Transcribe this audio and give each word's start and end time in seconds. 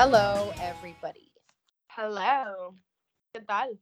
Hello, 0.00 0.52
everybody. 0.62 1.32
Hello. 1.96 2.78
¿Qué 3.32 3.40
tal? 3.40 3.80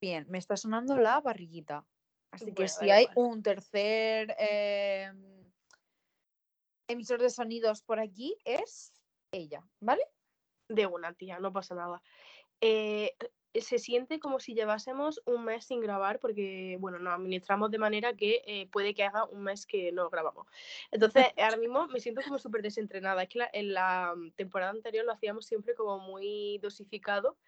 Bien, 0.00 0.24
me 0.28 0.38
está 0.38 0.56
sonando 0.56 0.96
la 0.96 1.20
barriguita. 1.20 1.84
Así 2.30 2.54
que 2.54 2.68
si 2.68 2.92
hay 2.92 3.08
un 3.16 3.42
tercer 3.42 4.36
eh, 4.38 5.10
emisor 6.86 7.20
de 7.20 7.28
sonidos 7.28 7.82
por 7.82 7.98
aquí, 7.98 8.36
es 8.44 8.92
ella, 9.32 9.68
¿vale? 9.80 10.04
De 10.68 10.86
una, 10.86 11.12
tía, 11.12 11.40
no 11.40 11.52
pasa 11.52 11.74
nada. 11.74 12.00
Eh, 12.60 13.16
se 13.54 13.78
siente 13.78 14.20
como 14.20 14.40
si 14.40 14.54
llevásemos 14.54 15.22
un 15.26 15.44
mes 15.44 15.64
sin 15.64 15.80
grabar 15.80 16.20
porque, 16.20 16.76
bueno, 16.80 16.98
nos 16.98 17.14
administramos 17.14 17.70
de 17.70 17.78
manera 17.78 18.14
que 18.14 18.42
eh, 18.46 18.68
puede 18.70 18.94
que 18.94 19.04
haga 19.04 19.24
un 19.26 19.42
mes 19.42 19.66
que 19.66 19.92
no 19.92 20.08
grabamos. 20.10 20.46
Entonces, 20.90 21.24
ahora 21.38 21.56
mismo 21.56 21.86
me 21.88 22.00
siento 22.00 22.22
como 22.22 22.38
súper 22.38 22.62
desentrenada. 22.62 23.22
Es 23.24 23.28
que 23.28 23.38
la- 23.40 23.50
en 23.52 23.72
la 23.74 24.14
mm, 24.16 24.32
temporada 24.32 24.70
anterior 24.72 25.04
lo 25.04 25.12
hacíamos 25.12 25.46
siempre 25.46 25.74
como 25.74 25.98
muy 25.98 26.58
dosificado 26.58 27.38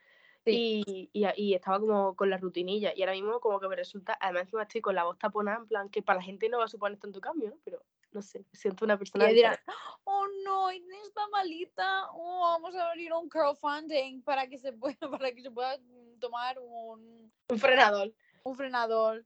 y, 0.44 1.10
y, 1.12 1.27
y 1.36 1.54
estaba 1.54 1.80
como 1.80 2.16
con 2.16 2.30
la 2.30 2.38
rutinilla. 2.38 2.92
Y 2.96 3.02
ahora 3.02 3.12
mismo 3.12 3.41
como 3.41 3.60
que 3.60 3.69
me 3.69 3.77
resulta, 3.77 4.16
además 4.20 4.42
encima 4.44 4.62
estoy 4.62 4.80
con 4.80 4.94
la 4.94 5.05
voz 5.05 5.19
taponada, 5.19 5.58
en 5.58 5.66
plan, 5.69 5.88
que 5.91 6.02
para 6.02 6.19
la 6.19 6.24
gente 6.24 6.48
no 6.48 6.58
va 6.58 6.64
a 6.64 6.69
suponer 6.69 6.98
tanto 6.98 7.20
cambio, 7.20 7.50
¿no? 7.50 7.58
Pero 7.64 7.84
no 8.12 8.22
sé, 8.22 8.44
siento 8.52 8.84
una 8.84 8.94
Y 8.94 8.98
persona 8.98 9.24
ella 9.24 9.34
dirá, 9.34 9.50
diferente. 9.50 9.72
oh 10.04 10.26
no, 10.44 10.70
Inés 10.72 11.06
está 11.08 11.26
malita, 11.28 12.08
oh, 12.12 12.40
vamos 12.52 12.74
a 12.74 12.90
abrir 12.90 13.12
un 13.12 13.28
crowdfunding 13.28 14.22
para 14.22 14.46
que 14.48 14.58
se 14.58 14.72
pueda, 14.98 15.10
para 15.10 15.32
que 15.32 15.42
se 15.42 15.50
pueda 15.50 15.76
mm, 15.78 16.18
tomar 16.18 16.58
un, 16.60 17.32
un 17.48 17.58
frenador. 17.58 18.12
un 18.44 18.56
frenador, 18.56 19.24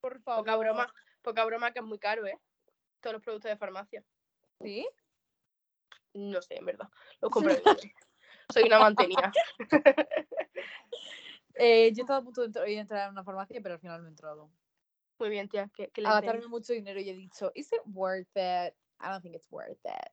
por 0.00 0.20
favor. 0.22 0.44
Poca 0.44 0.56
broma, 0.56 0.94
poca 1.22 1.44
broma 1.44 1.72
que 1.72 1.78
es 1.80 1.84
muy 1.84 1.98
caro, 1.98 2.26
¿eh? 2.26 2.38
Todos 3.00 3.14
los 3.14 3.22
productos 3.22 3.50
de 3.50 3.56
farmacia. 3.56 4.04
¿Sí? 4.60 4.86
No 6.14 6.40
sé, 6.40 6.56
en 6.56 6.64
verdad. 6.66 6.88
Los 7.20 7.30
Lidl. 7.42 7.62
Soy 8.52 8.62
una 8.64 8.78
mantenida. 8.78 9.32
Eh, 11.58 11.90
yo 11.94 12.02
estaba 12.02 12.18
a 12.18 12.22
punto 12.22 12.42
de 12.42 12.74
entrar 12.78 13.06
en 13.06 13.12
una 13.12 13.24
farmacia, 13.24 13.58
pero 13.62 13.76
al 13.76 13.80
final 13.80 14.02
no 14.02 14.08
he 14.08 14.10
entrado. 14.10 14.50
Muy 15.18 15.28
bien, 15.30 15.48
tía. 15.48 15.70
Que, 15.74 15.88
que 15.88 16.02
gastarme 16.02 16.46
mucho 16.48 16.72
dinero 16.72 17.00
y 17.00 17.08
he 17.08 17.14
dicho, 17.14 17.50
¿is 17.54 17.72
it 17.72 17.80
worth 17.86 18.28
it? 18.36 18.74
I 19.00 19.08
don't 19.08 19.22
think 19.22 19.34
it's 19.34 19.50
worth 19.50 19.70
it. 19.84 20.12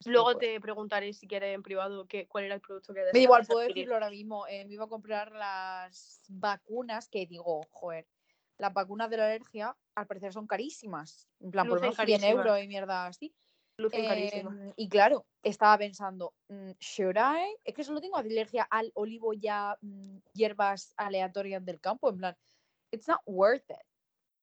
Estoy 0.00 0.12
Luego 0.12 0.36
te 0.36 0.60
preguntaré 0.60 1.12
si 1.12 1.26
quieres 1.26 1.54
en 1.54 1.62
privado 1.62 2.06
qué, 2.06 2.28
cuál 2.28 2.44
era 2.44 2.54
el 2.54 2.60
producto 2.60 2.94
que 2.94 3.02
Me 3.12 3.20
igual, 3.20 3.44
puedo 3.46 3.66
decirlo 3.66 3.94
ahora 3.94 4.10
mismo. 4.10 4.46
eh, 4.46 4.64
me 4.64 4.74
iba 4.74 4.84
a 4.84 4.88
comprar 4.88 5.32
las 5.32 6.20
vacunas 6.28 7.08
que 7.08 7.26
digo, 7.26 7.62
joder, 7.72 8.06
las 8.58 8.72
vacunas 8.72 9.10
de 9.10 9.16
la 9.16 9.26
alergia 9.26 9.76
al 9.96 10.06
parecer 10.06 10.32
son 10.32 10.46
carísimas. 10.46 11.28
En 11.40 11.50
plan, 11.50 11.66
por 11.66 11.78
Lucen 11.78 11.90
menos 11.90 11.96
100 11.96 12.20
carísimas. 12.20 12.46
euros 12.46 12.62
y 12.62 12.68
mierda 12.68 13.06
así. 13.06 13.34
Em, 13.92 14.72
y 14.76 14.88
claro, 14.88 15.26
estaba 15.42 15.78
pensando, 15.78 16.34
mm, 16.48 16.72
¿should 16.80 17.16
I? 17.16 17.56
Es 17.64 17.74
que 17.74 17.84
solo 17.84 18.00
tengo 18.00 18.16
alergia 18.16 18.64
al 18.70 18.90
olivo 18.94 19.32
ya 19.34 19.76
mm, 19.80 20.18
hierbas 20.32 20.94
aleatorias 20.96 21.64
del 21.64 21.80
campo. 21.80 22.08
En 22.10 22.18
plan, 22.18 22.36
it's 22.92 23.06
not 23.06 23.20
worth 23.26 23.68
it. 23.70 23.87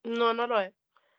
No, 0.06 0.34
no 0.34 0.48
lo 0.48 0.59
es. 0.61 0.73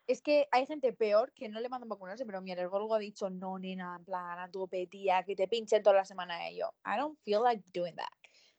Es 0.07 0.21
que 0.21 0.47
hay 0.51 0.65
gente 0.65 0.93
peor 0.93 1.33
que 1.33 1.49
no 1.49 1.59
le 1.59 1.67
mandan 1.67 1.89
vacunarse, 1.89 2.25
pero 2.25 2.41
mi 2.41 2.51
alergólogo 2.53 2.95
ha 2.95 2.99
dicho, 2.99 3.29
no, 3.29 3.59
nena, 3.59 3.97
en 3.97 4.05
plan, 4.05 4.39
a 4.39 4.49
tope, 4.49 4.87
tía, 4.87 5.23
que 5.23 5.35
te 5.35 5.49
pinchen 5.49 5.83
toda 5.83 5.97
la 5.97 6.05
semana. 6.05 6.49
Yo, 6.51 6.71
I 6.85 6.97
don't 6.97 7.19
feel 7.23 7.43
like 7.43 7.61
doing 7.73 7.95
that. 7.95 8.07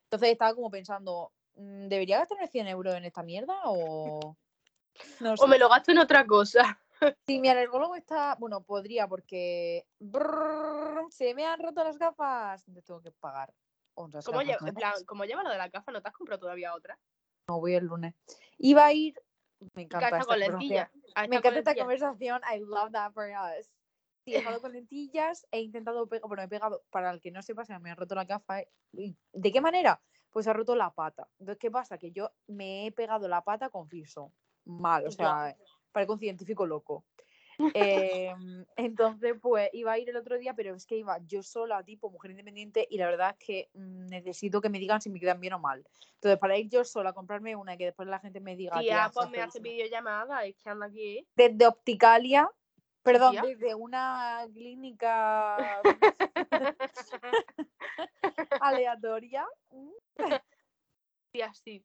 Entonces 0.05 0.31
estaba 0.31 0.55
como 0.55 0.71
pensando, 0.71 1.33
mm, 1.55 1.89
¿debería 1.89 2.19
gastarme 2.19 2.49
100 2.49 2.67
euros 2.69 2.95
en 2.95 3.05
esta 3.07 3.23
mierda 3.23 3.55
o...? 3.65 4.37
No 5.21 5.37
sé. 5.37 5.45
O 5.45 5.47
me 5.47 5.59
lo 5.59 5.69
gasto 5.69 5.93
en 5.93 5.99
otra 5.99 6.27
cosa. 6.27 6.81
Si 7.29 7.39
mi 7.39 7.49
alergólogo 7.49 7.95
está, 7.95 8.35
bueno, 8.41 8.61
podría 8.65 9.07
porque 9.07 9.87
brrr, 10.01 11.07
se 11.11 11.33
me 11.33 11.47
han 11.47 11.61
roto 11.61 11.85
las 11.85 11.97
gafas, 11.97 12.67
entonces 12.67 12.85
tengo 12.85 13.01
que 13.01 13.13
pagar 13.13 13.55
otras 13.95 14.25
¿Cómo 14.25 14.39
gafas 14.39 14.47
lleva, 14.49 14.69
en 14.69 14.75
nuevas. 14.75 14.93
plan, 14.95 15.05
como 15.05 15.25
lleva 15.25 15.45
lo 15.45 15.51
de 15.51 15.59
la 15.59 15.69
gafa, 15.69 15.93
¿no 15.93 16.03
te 16.03 16.09
has 16.09 16.15
comprado 16.15 16.41
todavía 16.41 16.75
otra? 16.75 16.99
No 17.49 17.61
voy 17.61 17.75
el 17.75 17.85
lunes. 17.85 18.17
Iba 18.57 18.87
a 18.87 18.93
ir, 18.93 19.15
me 19.75 19.83
encanta 19.83 20.09
esta 20.09 20.25
con 20.25 20.39
lentillas. 20.39 20.91
Me 20.95 21.01
está 21.01 21.15
con 21.15 21.33
encanta 21.35 21.49
esta 21.59 21.71
lentillas. 21.71 21.79
conversación. 21.79 22.41
I 22.53 22.59
love 22.61 22.93
that 22.93 23.13
for 23.13 23.29
us. 23.31 23.71
Sí, 24.25 24.35
he 24.35 24.39
estado 24.39 24.61
con 24.61 24.73
lentillas, 24.73 25.47
he 25.51 25.61
intentado 25.61 26.07
pegar, 26.07 26.29
bueno, 26.29 26.43
he 26.43 26.49
pegado, 26.49 26.83
para 26.91 27.11
el 27.11 27.21
que 27.21 27.31
no 27.31 27.43
sepa, 27.43 27.65
se 27.65 27.79
me 27.79 27.91
ha 27.91 27.95
roto 27.95 28.15
la 28.15 28.25
gafa. 28.25 28.61
eh, 28.61 28.69
¿y 28.93 29.17
¿De 29.33 29.53
qué 29.53 29.61
manera? 29.61 30.01
Pues 30.31 30.45
se 30.45 30.51
ha 30.51 30.53
roto 30.53 30.77
la 30.77 30.91
pata. 30.91 31.27
Entonces, 31.39 31.59
¿qué 31.59 31.71
pasa? 31.71 31.97
Que 31.97 32.13
yo 32.13 32.31
me 32.47 32.87
he 32.87 32.93
pegado 32.93 33.27
la 33.29 33.43
pata 33.43 33.71
con 33.71 33.89
fiso. 33.89 34.33
Mal, 34.67 35.07
o 35.07 35.11
sea, 35.11 35.57
parezco 35.93 36.13
un 36.13 36.19
científico 36.19 36.67
loco. 36.67 37.07
Em, 37.73 38.65
entonces, 38.77 39.35
pues 39.41 39.71
iba 39.73 39.93
a 39.93 39.99
ir 39.99 40.09
el 40.09 40.17
otro 40.17 40.39
día, 40.39 40.55
pero 40.55 40.75
es 40.75 40.87
que 40.87 40.97
iba 40.97 41.19
yo 41.27 41.43
sola, 41.43 41.83
tipo 41.85 42.11
mujer 42.11 42.31
independiente, 42.33 42.87
y 42.91 42.99
la 42.99 43.07
verdad 43.07 43.37
es 43.39 43.47
que 43.47 43.71
mm, 43.75 44.07
necesito 44.07 44.61
que 44.61 44.69
me 44.71 44.79
digan 44.79 45.01
si 45.01 45.11
me 45.11 45.21
quedan 45.21 45.41
bien 45.41 45.53
o 45.55 45.59
mal. 45.59 45.85
Entonces, 46.15 46.39
para 46.39 46.57
ir 46.59 46.69
yo 46.69 46.85
sola 46.85 47.11
a 47.11 47.13
comprarme 47.13 47.57
una 47.57 47.75
y 47.75 47.79
que 47.79 47.85
después 47.87 48.09
la 48.09 48.19
gente 48.21 48.41
me 48.41 48.57
diga. 48.57 48.81
Tía, 48.81 48.83
"Tía, 48.83 49.11
pues 49.15 49.31
me 49.31 49.41
hace 49.41 49.59
feísima". 49.59 49.61
videollamada. 49.61 50.45
Es 50.45 50.57
que 50.57 50.71
anda 50.71 50.87
aquí. 50.87 51.27
desde 51.37 51.67
Opticalia, 51.67 52.51
perdón, 53.03 53.33
Tía. 53.33 53.43
desde 53.43 53.75
una 53.75 54.47
clínica 54.53 55.83
aleatoria. 58.61 59.47
mm, 59.71 59.91
Tía, 61.33 61.53
sí. 61.55 61.85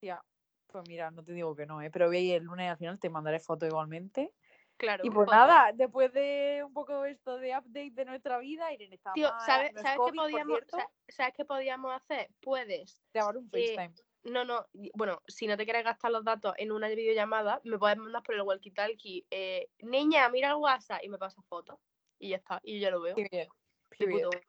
Tía, 0.00 0.22
pues 0.66 0.84
mira, 0.88 1.10
no 1.10 1.24
te 1.24 1.32
digo 1.32 1.54
que 1.54 1.66
no, 1.66 1.80
¿eh? 1.82 1.90
pero 1.90 2.06
voy 2.06 2.16
a 2.16 2.20
ir 2.20 2.34
el 2.34 2.44
lunes 2.44 2.70
al 2.70 2.76
final, 2.76 2.98
te 2.98 3.10
mandaré 3.10 3.40
foto 3.40 3.66
igualmente. 3.66 4.32
Claro. 4.76 5.04
Y 5.06 5.10
pues 5.10 5.28
nada, 5.30 5.70
después 5.72 6.12
de 6.12 6.62
un 6.66 6.72
poco 6.72 7.04
esto 7.04 7.38
de 7.38 7.56
update 7.56 7.92
de 7.92 8.04
nuestra 8.04 8.38
vida, 8.38 8.72
Irene 8.72 8.96
está 8.96 9.12
Tío, 9.12 9.30
mal, 9.30 9.40
¿sabes, 9.46 9.72
no 9.72 9.78
es 9.78 9.82
¿sabes 9.84 9.98
COVID, 9.98 10.10
qué 10.12 10.16
podíamos, 10.16 10.60
¿sabes 11.08 11.34
qué 11.36 11.44
podíamos 11.44 11.92
hacer? 11.94 12.30
Puedes. 12.42 13.00
grabar 13.12 13.36
un 13.36 13.48
eh, 13.52 13.74
FaceTime. 13.76 13.94
No, 14.24 14.44
no, 14.44 14.66
bueno, 14.94 15.20
si 15.28 15.46
no 15.46 15.56
te 15.56 15.64
quieres 15.64 15.84
gastar 15.84 16.10
los 16.10 16.24
datos 16.24 16.54
en 16.56 16.72
una 16.72 16.88
videollamada, 16.88 17.60
me 17.64 17.78
puedes 17.78 17.98
mandar 17.98 18.22
por 18.22 18.34
el 18.34 18.40
walkie-talkie. 18.42 19.26
Eh, 19.30 19.68
Niña, 19.80 20.28
mira 20.30 20.48
el 20.48 20.56
WhatsApp 20.56 21.04
y 21.04 21.08
me 21.08 21.18
pasas 21.18 21.44
fotos. 21.46 21.78
Y 22.18 22.30
ya 22.30 22.36
está, 22.36 22.58
y 22.62 22.74
yo 22.80 22.82
ya 22.84 22.90
lo 22.90 23.00
veo. 23.02 23.14
Qué 23.16 23.28
bien, 23.30 23.48
de 23.90 23.96
period, 24.06 24.30
puto. 24.30 24.40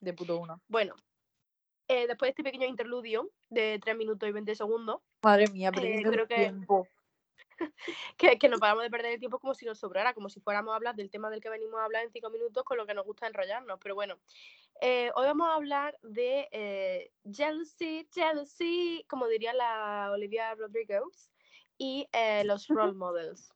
de 0.00 0.12
puto 0.12 0.36
uno. 0.38 0.60
Bueno, 0.68 0.94
eh, 1.88 2.06
después 2.06 2.28
de 2.28 2.30
este 2.30 2.42
pequeño 2.44 2.66
interludio 2.66 3.30
de 3.48 3.78
3 3.82 3.96
minutos 3.96 4.28
y 4.28 4.32
20 4.32 4.54
segundos, 4.54 5.00
Madre 5.22 5.46
mía, 5.48 5.72
perdiendo 5.72 6.10
creo 6.10 6.22
el 6.24 6.28
que- 6.28 6.34
tiempo. 6.36 6.86
que, 8.16 8.38
que 8.38 8.48
no 8.48 8.58
paramos 8.58 8.82
de 8.84 8.90
perder 8.90 9.12
el 9.12 9.18
tiempo 9.20 9.38
como 9.38 9.54
si 9.54 9.64
nos 9.66 9.78
sobrara, 9.78 10.14
como 10.14 10.28
si 10.28 10.40
fuéramos 10.40 10.72
a 10.72 10.76
hablar 10.76 10.94
del 10.96 11.10
tema 11.10 11.30
del 11.30 11.40
que 11.40 11.50
venimos 11.50 11.80
a 11.80 11.84
hablar 11.84 12.04
en 12.04 12.10
5 12.12 12.30
minutos, 12.30 12.64
con 12.64 12.76
lo 12.76 12.86
que 12.86 12.94
nos 12.94 13.04
gusta 13.04 13.26
enrollarnos. 13.26 13.78
Pero 13.82 13.94
bueno, 13.94 14.18
eh, 14.80 15.10
hoy 15.14 15.26
vamos 15.26 15.48
a 15.48 15.54
hablar 15.54 15.98
de 16.02 16.48
eh, 16.52 17.12
jealousy, 17.30 18.08
jealousy, 18.12 19.04
como 19.08 19.26
diría 19.28 19.52
la 19.52 20.10
Olivia 20.12 20.54
Rodriguez, 20.54 21.30
y 21.78 22.08
eh, 22.12 22.44
los 22.44 22.68
role 22.68 22.94
models. 22.94 23.52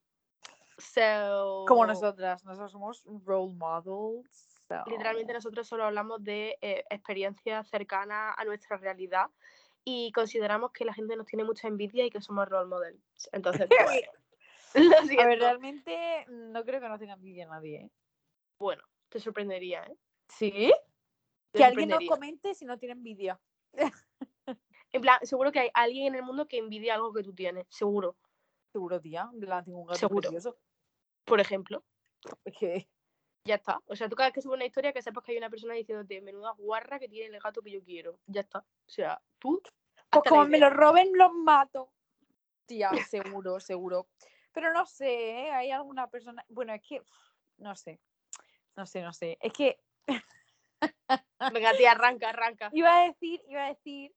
So, 0.78 1.64
Como 1.66 1.86
nosotras, 1.86 2.44
nosotros 2.44 2.72
somos 2.72 3.02
role 3.24 3.52
models. 3.54 4.30
so- 4.68 4.82
Literalmente 4.86 5.32
nosotros 5.32 5.66
solo 5.66 5.84
hablamos 5.84 6.22
de 6.22 6.58
eh, 6.60 6.84
experiencias 6.90 7.68
cercanas 7.68 8.34
a 8.36 8.44
nuestra 8.44 8.76
realidad 8.76 9.26
y 9.88 10.10
consideramos 10.10 10.72
que 10.72 10.84
la 10.84 10.92
gente 10.92 11.16
nos 11.16 11.26
tiene 11.26 11.44
mucha 11.44 11.68
envidia 11.68 12.04
y 12.04 12.10
que 12.10 12.20
somos 12.20 12.48
role 12.48 12.68
models. 12.68 13.30
Entonces, 13.32 13.68
pues, 13.70 14.02
lo 14.74 15.20
A 15.20 15.26
ver, 15.26 15.38
realmente 15.38 16.26
no 16.28 16.64
creo 16.64 16.80
que 16.80 16.88
no 16.88 16.98
tenga 16.98 17.14
envidia 17.14 17.46
nadie. 17.46 17.76
¿eh? 17.82 17.90
Bueno, 18.58 18.82
te 19.08 19.20
sorprendería, 19.20 19.84
¿eh? 19.84 19.96
¿Sí? 20.28 20.72
Te 21.52 21.58
Que 21.58 21.64
alguien 21.64 21.88
nos 21.88 22.04
comente 22.04 22.52
si 22.54 22.64
no 22.66 22.76
tiene 22.78 22.92
envidia. 22.92 23.40
En 24.92 25.02
plan, 25.02 25.18
seguro 25.24 25.52
que 25.52 25.58
hay 25.58 25.70
alguien 25.74 26.06
en 26.06 26.14
el 26.14 26.22
mundo 26.22 26.48
que 26.48 26.56
envidia 26.56 26.94
algo 26.94 27.12
que 27.12 27.22
tú 27.22 27.34
tienes, 27.34 27.66
seguro. 27.68 28.16
Seguro, 28.72 28.98
tía. 29.00 29.28
En 29.32 29.40
plan, 29.40 29.62
tengo 29.64 29.80
un 29.80 29.86
gato 29.86 29.98
Seguro. 29.98 30.30
precioso. 30.30 30.56
Por 31.26 31.40
ejemplo, 31.40 31.84
Es 32.44 32.56
que 32.56 32.88
ya 33.46 33.54
está. 33.56 33.80
O 33.86 33.96
sea, 33.96 34.08
tú 34.08 34.16
cada 34.16 34.28
vez 34.28 34.34
que 34.34 34.42
subes 34.42 34.56
una 34.56 34.66
historia 34.66 34.92
que 34.92 35.02
sepas 35.02 35.24
que 35.24 35.32
hay 35.32 35.38
una 35.38 35.50
persona 35.50 35.74
diciéndote, 35.74 36.20
menuda 36.20 36.52
guarra 36.52 36.98
que 36.98 37.08
tiene 37.08 37.34
el 37.34 37.40
gato 37.40 37.62
que 37.62 37.70
yo 37.70 37.82
quiero. 37.82 38.18
Ya 38.26 38.40
está. 38.42 38.58
O 38.58 38.90
sea, 38.90 39.20
tú. 39.38 39.62
pues 40.10 40.24
como 40.28 40.44
me 40.46 40.58
lo 40.58 40.70
roben, 40.70 41.10
los 41.14 41.32
mato. 41.32 41.90
Tía, 42.66 42.90
seguro, 43.08 43.60
seguro. 43.60 44.08
Pero 44.52 44.72
no 44.72 44.86
sé, 44.86 45.46
¿eh? 45.46 45.50
hay 45.50 45.70
alguna 45.70 46.08
persona. 46.08 46.44
Bueno, 46.48 46.74
es 46.74 46.82
que. 46.82 47.02
No 47.58 47.74
sé. 47.76 48.00
No 48.74 48.84
sé, 48.86 49.02
no 49.02 49.12
sé. 49.12 49.38
Es 49.40 49.52
que 49.52 49.78
Venga, 51.52 51.76
tía, 51.76 51.92
arranca, 51.92 52.30
arranca. 52.30 52.70
iba 52.72 52.94
a 52.94 53.04
decir, 53.06 53.42
iba 53.48 53.64
a 53.64 53.68
decir 53.68 54.14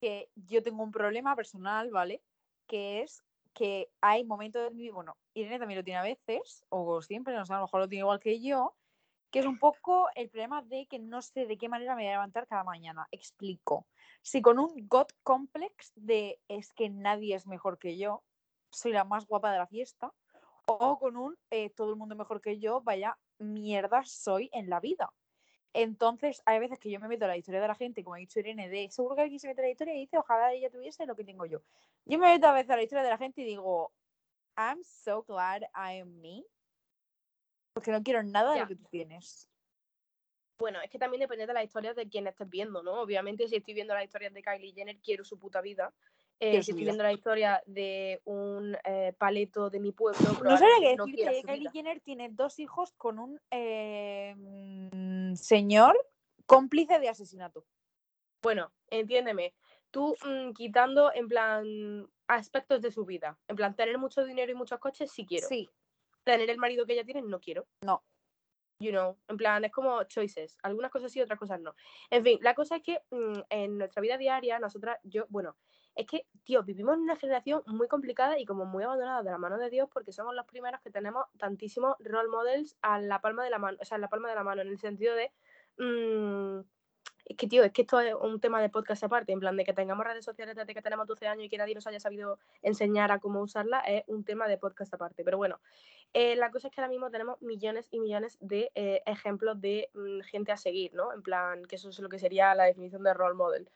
que 0.00 0.30
yo 0.34 0.62
tengo 0.62 0.82
un 0.82 0.90
problema 0.90 1.34
personal, 1.34 1.90
¿vale? 1.90 2.22
Que 2.66 3.02
es 3.02 3.24
que 3.56 3.88
hay 4.02 4.22
momentos 4.22 4.68
en 4.68 4.76
mi 4.76 4.82
vida, 4.82 4.94
bueno, 4.94 5.16
Irene 5.32 5.58
también 5.58 5.78
lo 5.78 5.84
tiene 5.84 5.98
a 5.98 6.02
veces, 6.02 6.62
o 6.68 7.00
siempre, 7.00 7.34
no 7.34 7.46
sé, 7.46 7.54
a 7.54 7.56
lo 7.56 7.62
mejor 7.62 7.80
lo 7.80 7.88
tiene 7.88 8.00
igual 8.02 8.20
que 8.20 8.38
yo, 8.40 8.76
que 9.30 9.38
es 9.38 9.46
un 9.46 9.58
poco 9.58 10.08
el 10.14 10.28
problema 10.28 10.60
de 10.62 10.86
que 10.86 10.98
no 10.98 11.22
sé 11.22 11.46
de 11.46 11.56
qué 11.56 11.68
manera 11.68 11.96
me 11.96 12.02
voy 12.02 12.08
a 12.08 12.12
levantar 12.12 12.46
cada 12.46 12.64
mañana. 12.64 13.08
Explico. 13.10 13.86
Si 14.20 14.42
con 14.42 14.58
un 14.58 14.86
God 14.86 15.06
complex 15.22 15.92
de 15.96 16.38
es 16.48 16.72
que 16.74 16.90
nadie 16.90 17.34
es 17.34 17.46
mejor 17.46 17.78
que 17.78 17.96
yo, 17.96 18.22
soy 18.70 18.92
la 18.92 19.04
más 19.04 19.26
guapa 19.26 19.50
de 19.50 19.58
la 19.58 19.66
fiesta, 19.66 20.12
o 20.66 20.98
con 20.98 21.16
un 21.16 21.38
eh, 21.50 21.70
todo 21.70 21.90
el 21.90 21.96
mundo 21.96 22.14
mejor 22.14 22.42
que 22.42 22.58
yo, 22.58 22.82
vaya 22.82 23.16
mierda 23.38 24.04
soy 24.04 24.50
en 24.52 24.68
la 24.68 24.80
vida. 24.80 25.12
Entonces, 25.78 26.42
hay 26.46 26.58
veces 26.58 26.78
que 26.78 26.90
yo 26.90 26.98
me 26.98 27.06
meto 27.06 27.26
en 27.26 27.32
la 27.32 27.36
historia 27.36 27.60
de 27.60 27.68
la 27.68 27.74
gente, 27.74 28.02
como 28.02 28.14
ha 28.14 28.18
dicho 28.18 28.40
Irene, 28.40 28.70
de 28.70 28.88
seguro 28.90 29.14
que 29.14 29.20
alguien 29.20 29.38
se 29.38 29.46
mete 29.46 29.60
en 29.60 29.66
la 29.66 29.72
historia 29.72 29.94
y 29.94 30.00
dice, 30.00 30.16
ojalá 30.16 30.50
ella 30.54 30.70
tuviese 30.70 31.04
lo 31.04 31.14
que 31.14 31.22
tengo 31.22 31.44
yo. 31.44 31.60
Yo 32.06 32.18
me 32.18 32.32
meto 32.32 32.46
a 32.46 32.52
veces 32.52 32.70
a 32.70 32.76
la 32.76 32.82
historia 32.82 33.04
de 33.04 33.10
la 33.10 33.18
gente 33.18 33.42
y 33.42 33.44
digo, 33.44 33.92
I'm 34.56 34.82
so 34.82 35.22
glad 35.24 35.64
I 35.74 36.00
am 36.00 36.18
me. 36.22 36.42
Porque 37.74 37.90
no 37.90 38.02
quiero 38.02 38.22
nada 38.22 38.54
de 38.54 38.60
lo 38.60 38.68
que 38.68 38.76
tú 38.76 38.84
tienes. 38.90 39.50
Bueno, 40.58 40.80
es 40.80 40.88
que 40.88 40.98
también 40.98 41.20
depende 41.20 41.46
de 41.46 41.52
las 41.52 41.64
historias 41.64 41.94
de 41.94 42.08
quien 42.08 42.26
estés 42.26 42.48
viendo, 42.48 42.82
¿no? 42.82 43.02
Obviamente, 43.02 43.46
si 43.46 43.56
estoy 43.56 43.74
viendo 43.74 43.92
las 43.92 44.04
historias 44.04 44.32
de 44.32 44.42
Kylie 44.42 44.72
Jenner, 44.72 44.96
quiero 45.02 45.24
su 45.24 45.38
puta 45.38 45.60
vida. 45.60 45.92
Eh, 46.38 46.58
estoy 46.58 46.74
vida. 46.74 46.86
viendo 46.86 47.02
la 47.02 47.12
historia 47.12 47.62
de 47.66 48.20
un 48.24 48.76
eh, 48.84 49.14
paleto 49.16 49.70
de 49.70 49.80
mi 49.80 49.92
pueblo, 49.92 50.20
No 50.44 50.58
sabía 50.58 50.90
que 50.90 50.96
no 50.96 51.04
Kylie. 51.06 51.70
Jenner 51.72 52.00
tiene 52.00 52.28
dos 52.30 52.58
hijos 52.58 52.92
con 52.92 53.18
un 53.18 53.40
eh, 53.50 54.34
mm, 54.36 55.34
señor 55.34 55.96
cómplice 56.44 56.98
de 56.98 57.08
asesinato. 57.08 57.64
Bueno, 58.42 58.70
entiéndeme. 58.88 59.54
Tú 59.90 60.14
mm, 60.24 60.52
quitando, 60.52 61.10
en 61.14 61.26
plan, 61.26 62.06
aspectos 62.28 62.82
de 62.82 62.90
su 62.90 63.06
vida. 63.06 63.38
En 63.48 63.56
plan, 63.56 63.74
tener 63.74 63.96
mucho 63.96 64.22
dinero 64.24 64.52
y 64.52 64.54
muchos 64.54 64.78
coches, 64.78 65.10
sí 65.10 65.24
quiero. 65.24 65.48
Sí, 65.48 65.70
Tener 66.22 66.50
el 66.50 66.58
marido 66.58 66.84
que 66.84 66.92
ella 66.92 67.04
tiene, 67.04 67.22
no 67.22 67.40
quiero. 67.40 67.66
No. 67.80 68.04
You 68.78 68.90
know, 68.90 69.16
en 69.28 69.38
plan, 69.38 69.64
es 69.64 69.72
como 69.72 70.04
choices. 70.04 70.58
Algunas 70.62 70.90
cosas 70.90 71.10
sí, 71.10 71.20
otras 71.22 71.38
cosas 71.38 71.60
no. 71.60 71.74
En 72.10 72.22
fin, 72.22 72.38
la 72.42 72.54
cosa 72.54 72.76
es 72.76 72.82
que 72.82 73.00
mm, 73.10 73.40
en 73.48 73.78
nuestra 73.78 74.02
vida 74.02 74.18
diaria, 74.18 74.58
nosotras, 74.58 74.98
yo, 75.02 75.24
bueno, 75.30 75.56
es 75.96 76.06
que, 76.06 76.26
tío, 76.44 76.62
vivimos 76.62 76.94
en 76.94 77.00
una 77.00 77.16
generación 77.16 77.62
muy 77.66 77.88
complicada 77.88 78.38
y 78.38 78.44
como 78.44 78.66
muy 78.66 78.84
abandonada 78.84 79.22
de 79.22 79.30
la 79.30 79.38
mano 79.38 79.58
de 79.58 79.70
Dios 79.70 79.88
porque 79.92 80.12
somos 80.12 80.34
los 80.34 80.44
primeros 80.44 80.80
que 80.82 80.90
tenemos 80.90 81.24
tantísimos 81.38 81.96
role 82.00 82.28
models 82.28 82.76
a 82.82 83.00
la 83.00 83.20
palma 83.20 83.42
de 83.42 83.50
la 83.50 83.58
mano, 83.58 83.78
o 83.80 83.84
sea, 83.84 83.96
en 83.96 84.02
la 84.02 84.08
palma 84.08 84.28
de 84.28 84.34
la 84.34 84.44
mano, 84.44 84.62
en 84.62 84.68
el 84.68 84.78
sentido 84.78 85.14
de... 85.14 85.32
mm, 85.78 86.60
es 87.26 87.36
que, 87.36 87.48
tío, 87.48 87.64
es 87.64 87.72
que 87.72 87.82
esto 87.82 87.98
es 87.98 88.14
un 88.14 88.40
tema 88.40 88.62
de 88.62 88.68
podcast 88.68 89.02
aparte, 89.02 89.32
en 89.32 89.40
plan 89.40 89.56
de 89.56 89.64
que 89.64 89.72
tengamos 89.72 90.06
redes 90.06 90.24
sociales 90.24 90.54
desde 90.54 90.74
que 90.74 90.82
tenemos 90.82 91.08
12 91.08 91.26
años 91.26 91.46
y 91.46 91.48
que 91.48 91.58
nadie 91.58 91.74
nos 91.74 91.86
haya 91.88 91.98
sabido 91.98 92.38
enseñar 92.62 93.10
a 93.10 93.18
cómo 93.18 93.40
usarla, 93.40 93.80
es 93.80 94.04
un 94.06 94.22
tema 94.22 94.46
de 94.46 94.58
podcast 94.58 94.94
aparte. 94.94 95.24
Pero 95.24 95.36
bueno, 95.36 95.58
eh, 96.14 96.36
la 96.36 96.52
cosa 96.52 96.68
es 96.68 96.74
que 96.74 96.80
ahora 96.80 96.90
mismo 96.90 97.10
tenemos 97.10 97.42
millones 97.42 97.88
y 97.90 97.98
millones 97.98 98.38
de 98.40 98.70
eh, 98.76 99.02
ejemplos 99.06 99.60
de 99.60 99.90
mm, 99.94 100.20
gente 100.20 100.52
a 100.52 100.56
seguir, 100.56 100.94
¿no? 100.94 101.12
En 101.12 101.22
plan, 101.22 101.64
que 101.64 101.74
eso 101.74 101.88
es 101.88 101.98
lo 101.98 102.08
que 102.08 102.20
sería 102.20 102.54
la 102.54 102.64
definición 102.64 103.02
de 103.02 103.12
role 103.12 103.34
model. 103.34 103.68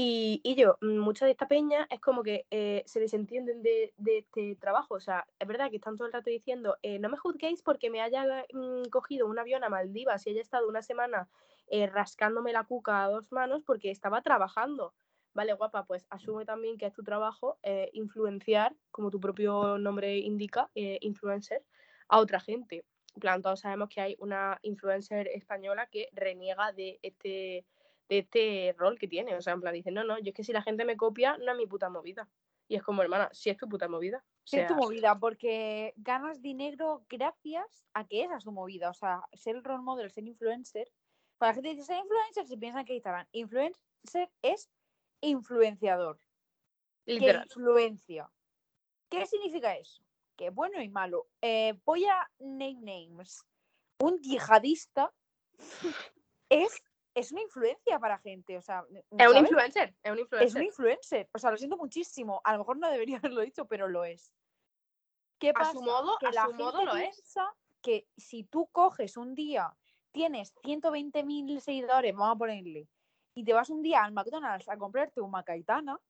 Y, 0.00 0.40
y 0.44 0.54
yo, 0.54 0.78
mm, 0.80 0.98
mucha 0.98 1.24
de 1.24 1.32
esta 1.32 1.48
peña 1.48 1.88
es 1.90 1.98
como 2.00 2.22
que 2.22 2.46
eh, 2.52 2.84
se 2.86 3.00
desentienden 3.00 3.64
de, 3.64 3.92
de 3.96 4.18
este 4.18 4.54
trabajo. 4.54 4.94
O 4.94 5.00
sea, 5.00 5.26
es 5.40 5.48
verdad 5.48 5.70
que 5.70 5.76
están 5.78 5.96
todo 5.96 6.06
el 6.06 6.12
rato 6.12 6.30
diciendo, 6.30 6.76
eh, 6.82 7.00
no 7.00 7.08
me 7.08 7.16
juzguéis 7.16 7.62
porque 7.62 7.90
me 7.90 8.00
haya 8.00 8.24
mm, 8.52 8.90
cogido 8.90 9.26
un 9.26 9.40
avión 9.40 9.64
a 9.64 9.68
Maldivas 9.68 10.24
y 10.24 10.30
haya 10.30 10.40
estado 10.40 10.68
una 10.68 10.82
semana 10.82 11.28
eh, 11.66 11.88
rascándome 11.88 12.52
la 12.52 12.62
cuca 12.62 13.02
a 13.02 13.08
dos 13.08 13.32
manos 13.32 13.64
porque 13.64 13.90
estaba 13.90 14.22
trabajando. 14.22 14.94
Vale, 15.34 15.54
guapa, 15.54 15.84
pues 15.84 16.06
asume 16.10 16.44
también 16.44 16.78
que 16.78 16.86
es 16.86 16.92
tu 16.92 17.02
trabajo 17.02 17.58
eh, 17.64 17.90
influenciar, 17.92 18.76
como 18.92 19.10
tu 19.10 19.18
propio 19.18 19.78
nombre 19.78 20.16
indica, 20.18 20.70
influencer, 20.74 21.64
a 22.06 22.20
otra 22.20 22.38
gente. 22.38 22.84
En 23.16 23.20
plan, 23.20 23.42
todos 23.42 23.58
sabemos 23.58 23.88
que 23.88 24.00
hay 24.00 24.16
una 24.20 24.60
influencer 24.62 25.26
española 25.26 25.88
que 25.90 26.08
reniega 26.12 26.70
de 26.70 27.00
este, 27.02 27.66
de 28.08 28.18
este 28.18 28.74
rol 28.78 28.98
que 28.98 29.08
tiene. 29.08 29.34
O 29.36 29.42
sea, 29.42 29.52
en 29.52 29.60
plan, 29.60 29.74
dice, 29.74 29.90
no, 29.90 30.04
no, 30.04 30.18
yo 30.18 30.30
es 30.30 30.34
que 30.34 30.44
si 30.44 30.52
la 30.52 30.62
gente 30.62 30.84
me 30.84 30.96
copia, 30.96 31.36
no 31.38 31.52
es 31.52 31.58
mi 31.58 31.66
puta 31.66 31.88
movida. 31.88 32.28
Y 32.68 32.76
es 32.76 32.82
como, 32.82 33.02
hermana, 33.02 33.30
si 33.32 33.50
es 33.50 33.56
tu 33.56 33.68
puta 33.68 33.88
movida. 33.88 34.18
O 34.18 34.40
Sí, 34.44 34.58
es 34.58 34.66
tu 34.66 34.74
sea, 34.74 34.82
movida, 34.82 35.18
porque 35.18 35.94
ganas 35.96 36.42
dinero 36.42 37.04
gracias 37.08 37.86
a 37.94 38.06
que 38.06 38.24
esa 38.24 38.36
es 38.36 38.44
tu 38.44 38.52
movida. 38.52 38.90
O 38.90 38.94
sea, 38.94 39.22
ser 39.32 39.56
el 39.56 39.64
role 39.64 39.82
model, 39.82 40.10
ser 40.10 40.24
influencer. 40.24 40.90
Cuando 41.38 41.50
la 41.50 41.54
gente 41.54 41.68
dice 41.70 41.84
ser 41.84 41.98
influencer, 41.98 42.46
se 42.46 42.58
piensan 42.58 42.84
que 42.84 42.94
Instagram. 42.94 43.26
Influencer 43.32 44.30
es 44.42 44.68
influenciador, 45.20 46.18
que 47.06 47.14
influencia. 47.14 48.30
¿Qué 49.08 49.26
significa 49.26 49.76
eso? 49.76 50.02
Que 50.36 50.50
bueno 50.50 50.82
y 50.82 50.88
malo. 50.88 51.28
Eh, 51.40 51.74
voy 51.84 52.04
a 52.04 52.30
name 52.38 52.78
names. 52.80 53.44
Un 54.00 54.18
yihadista 54.18 55.12
es, 56.48 56.82
es 57.18 57.32
una 57.32 57.42
influencia 57.42 57.98
para 57.98 58.18
gente. 58.18 58.56
O 58.56 58.62
sea, 58.62 58.84
Es 59.18 59.28
un 59.28 59.36
influencer, 59.36 59.94
es 60.02 60.10
un 60.12 60.18
Es 60.18 60.22
influencer. 60.22 60.60
un 60.60 60.66
influencer. 60.66 61.30
O 61.32 61.38
sea, 61.38 61.50
lo 61.50 61.56
siento 61.56 61.76
muchísimo. 61.76 62.40
A 62.44 62.52
lo 62.52 62.58
mejor 62.58 62.78
no 62.78 62.88
debería 62.90 63.18
haberlo 63.32 63.40
dicho, 63.42 63.66
pero 63.66 63.88
lo 63.88 64.04
es. 64.04 64.32
¿Qué 65.38 65.50
A 65.50 65.54
pasa? 65.54 65.72
su 65.72 65.82
modo- 65.82 66.16
que 66.18 66.26
a 66.26 66.32
la 66.32 66.44
su 66.46 66.54
modo 66.54 66.78
gente 66.78 66.84
lo 66.86 66.96
es. 66.96 67.14
piensa 67.14 67.54
que 67.82 68.06
si 68.16 68.44
tú 68.44 68.66
coges 68.72 69.16
un 69.16 69.34
día, 69.34 69.76
tienes 70.10 70.52
120.000 70.64 71.60
seguidores, 71.60 72.12
vamos 72.14 72.34
a 72.34 72.38
ponerle, 72.38 72.88
y 73.34 73.44
te 73.44 73.52
vas 73.52 73.70
un 73.70 73.82
día 73.82 74.02
al 74.02 74.12
McDonald's 74.12 74.68
a 74.68 74.76
comprarte 74.76 75.20
un 75.20 75.30
macaitana, 75.30 76.00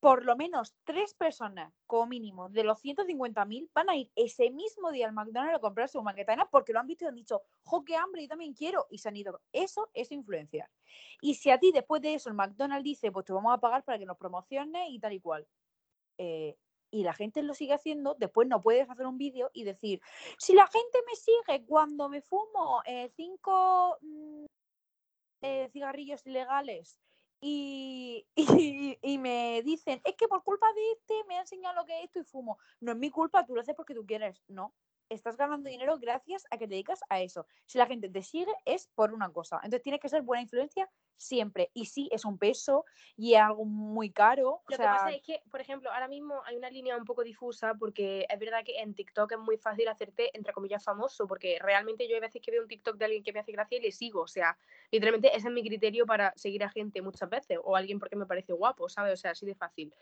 por 0.00 0.24
lo 0.24 0.36
menos 0.36 0.74
tres 0.84 1.14
personas, 1.14 1.72
como 1.86 2.06
mínimo, 2.06 2.48
de 2.48 2.62
los 2.62 2.82
150.000 2.82 3.70
van 3.74 3.90
a 3.90 3.96
ir 3.96 4.10
ese 4.14 4.50
mismo 4.50 4.92
día 4.92 5.06
al 5.06 5.12
McDonald's 5.12 5.56
a 5.56 5.60
comprarse 5.60 5.98
un 5.98 6.04
macaitana 6.04 6.48
porque 6.48 6.72
lo 6.72 6.80
han 6.80 6.86
visto 6.86 7.04
y 7.04 7.08
han 7.08 7.16
dicho, 7.16 7.42
jo, 7.64 7.84
qué 7.84 7.96
hambre, 7.96 8.22
yo 8.22 8.28
también 8.28 8.54
quiero, 8.54 8.86
y 8.90 8.98
se 8.98 9.08
han 9.08 9.16
ido. 9.16 9.40
Eso 9.52 9.90
es 9.94 10.12
influenciar. 10.12 10.70
Y 11.20 11.34
si 11.34 11.50
a 11.50 11.58
ti 11.58 11.72
después 11.72 12.00
de 12.00 12.14
eso 12.14 12.28
el 12.28 12.36
McDonald's 12.36 12.84
dice, 12.84 13.10
pues 13.10 13.26
te 13.26 13.32
vamos 13.32 13.52
a 13.52 13.58
pagar 13.58 13.84
para 13.84 13.98
que 13.98 14.06
nos 14.06 14.16
promociones 14.16 14.88
y 14.90 15.00
tal 15.00 15.12
y 15.12 15.20
cual, 15.20 15.48
eh, 16.18 16.56
y 16.90 17.02
la 17.02 17.12
gente 17.12 17.42
lo 17.42 17.54
sigue 17.54 17.74
haciendo, 17.74 18.14
después 18.14 18.48
no 18.48 18.62
puedes 18.62 18.88
hacer 18.88 19.06
un 19.06 19.18
vídeo 19.18 19.50
y 19.52 19.64
decir, 19.64 20.00
si 20.38 20.54
la 20.54 20.66
gente 20.66 20.98
me 21.06 21.16
sigue 21.16 21.66
cuando 21.66 22.08
me 22.08 22.22
fumo 22.22 22.82
eh, 22.86 23.10
cinco 23.14 23.98
mm, 24.00 24.46
eh, 25.42 25.68
cigarrillos 25.72 26.26
ilegales 26.26 26.98
y, 27.40 28.26
y, 28.36 28.98
y 29.02 29.18
me 29.18 29.62
dicen, 29.62 30.00
es 30.04 30.14
que 30.16 30.28
por 30.28 30.42
culpa 30.44 30.66
de 30.74 30.92
este 30.92 31.24
me 31.28 31.36
ha 31.36 31.40
enseñado 31.40 31.76
lo 31.76 31.86
que 31.86 31.98
es 31.98 32.04
esto 32.06 32.20
y 32.20 32.24
fumo. 32.24 32.58
No 32.80 32.92
es 32.92 32.98
mi 32.98 33.10
culpa, 33.10 33.44
tú 33.46 33.54
lo 33.54 33.60
haces 33.60 33.74
porque 33.76 33.94
tú 33.94 34.06
quieres. 34.06 34.42
No, 34.48 34.74
estás 35.08 35.36
ganando 35.36 35.68
dinero 35.68 35.98
gracias 35.98 36.46
a 36.50 36.58
que 36.58 36.66
te 36.66 36.74
dedicas 36.74 37.00
a 37.08 37.20
eso. 37.20 37.46
Si 37.66 37.78
la 37.78 37.86
gente 37.86 38.08
te 38.08 38.22
sigue 38.22 38.52
es 38.64 38.88
por 38.94 39.12
una 39.12 39.30
cosa. 39.30 39.56
Entonces 39.56 39.82
tienes 39.82 40.00
que 40.00 40.08
ser 40.08 40.22
buena 40.22 40.42
influencia 40.42 40.88
siempre. 41.16 41.70
Y 41.74 41.86
sí, 41.86 42.08
es 42.12 42.24
un 42.24 42.38
peso 42.38 42.84
y 43.16 43.34
es 43.34 43.40
algo 43.40 43.64
muy 43.64 44.10
caro. 44.10 44.50
O 44.50 44.62
Lo 44.68 44.76
sea, 44.76 44.86
que 44.86 44.98
pasa 44.98 45.10
es 45.10 45.22
que, 45.22 45.42
por 45.50 45.60
ejemplo, 45.60 45.90
ahora 45.92 46.08
mismo 46.08 46.42
hay 46.44 46.56
una 46.56 46.70
línea 46.70 46.96
un 46.96 47.04
poco 47.04 47.22
difusa 47.24 47.74
porque 47.74 48.26
es 48.28 48.38
verdad 48.38 48.64
que 48.64 48.80
en 48.80 48.94
TikTok 48.94 49.32
es 49.32 49.38
muy 49.38 49.58
fácil 49.58 49.88
hacerte, 49.88 50.30
entre 50.36 50.52
comillas, 50.52 50.84
famoso, 50.84 51.26
porque 51.26 51.58
realmente 51.60 52.08
yo 52.08 52.14
hay 52.14 52.20
veces 52.20 52.40
que 52.40 52.50
veo 52.50 52.62
un 52.62 52.68
TikTok 52.68 52.96
de 52.96 53.04
alguien 53.04 53.22
que 53.22 53.32
me 53.32 53.40
hace 53.40 53.52
gracia 53.52 53.78
y 53.78 53.82
le 53.82 53.92
sigo, 53.92 54.22
o 54.22 54.28
sea, 54.28 54.56
literalmente 54.90 55.28
ese 55.36 55.48
es 55.48 55.52
mi 55.52 55.62
criterio 55.62 56.06
para 56.06 56.32
seguir 56.36 56.62
a 56.64 56.70
gente 56.70 57.02
muchas 57.02 57.28
veces, 57.28 57.58
o 57.62 57.76
a 57.76 57.80
alguien 57.80 57.98
porque 57.98 58.16
me 58.16 58.26
parece 58.26 58.52
guapo, 58.52 58.88
¿sabes? 58.88 59.14
O 59.14 59.16
sea, 59.16 59.32
así 59.32 59.44
de 59.44 59.54
fácil. 59.54 59.92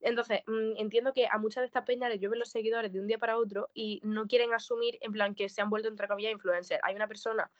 Entonces, 0.00 0.40
mm, 0.46 0.78
entiendo 0.78 1.12
que 1.12 1.26
a 1.26 1.38
muchas 1.38 1.62
de 1.62 1.66
estas 1.66 1.84
peñas 1.84 2.10
les 2.10 2.20
llueven 2.20 2.38
los 2.38 2.48
seguidores 2.48 2.92
de 2.92 3.00
un 3.00 3.06
día 3.06 3.18
para 3.18 3.36
otro 3.36 3.70
y 3.74 4.00
no 4.02 4.26
quieren 4.26 4.51
asumir, 4.54 4.98
en 5.00 5.12
plan, 5.12 5.34
que 5.34 5.48
se 5.48 5.60
han 5.62 5.70
vuelto, 5.70 5.88
entre 5.88 6.08
comillas, 6.08 6.32
influencer. 6.32 6.80
Hay 6.82 6.94
una 6.94 7.08
persona 7.08 7.50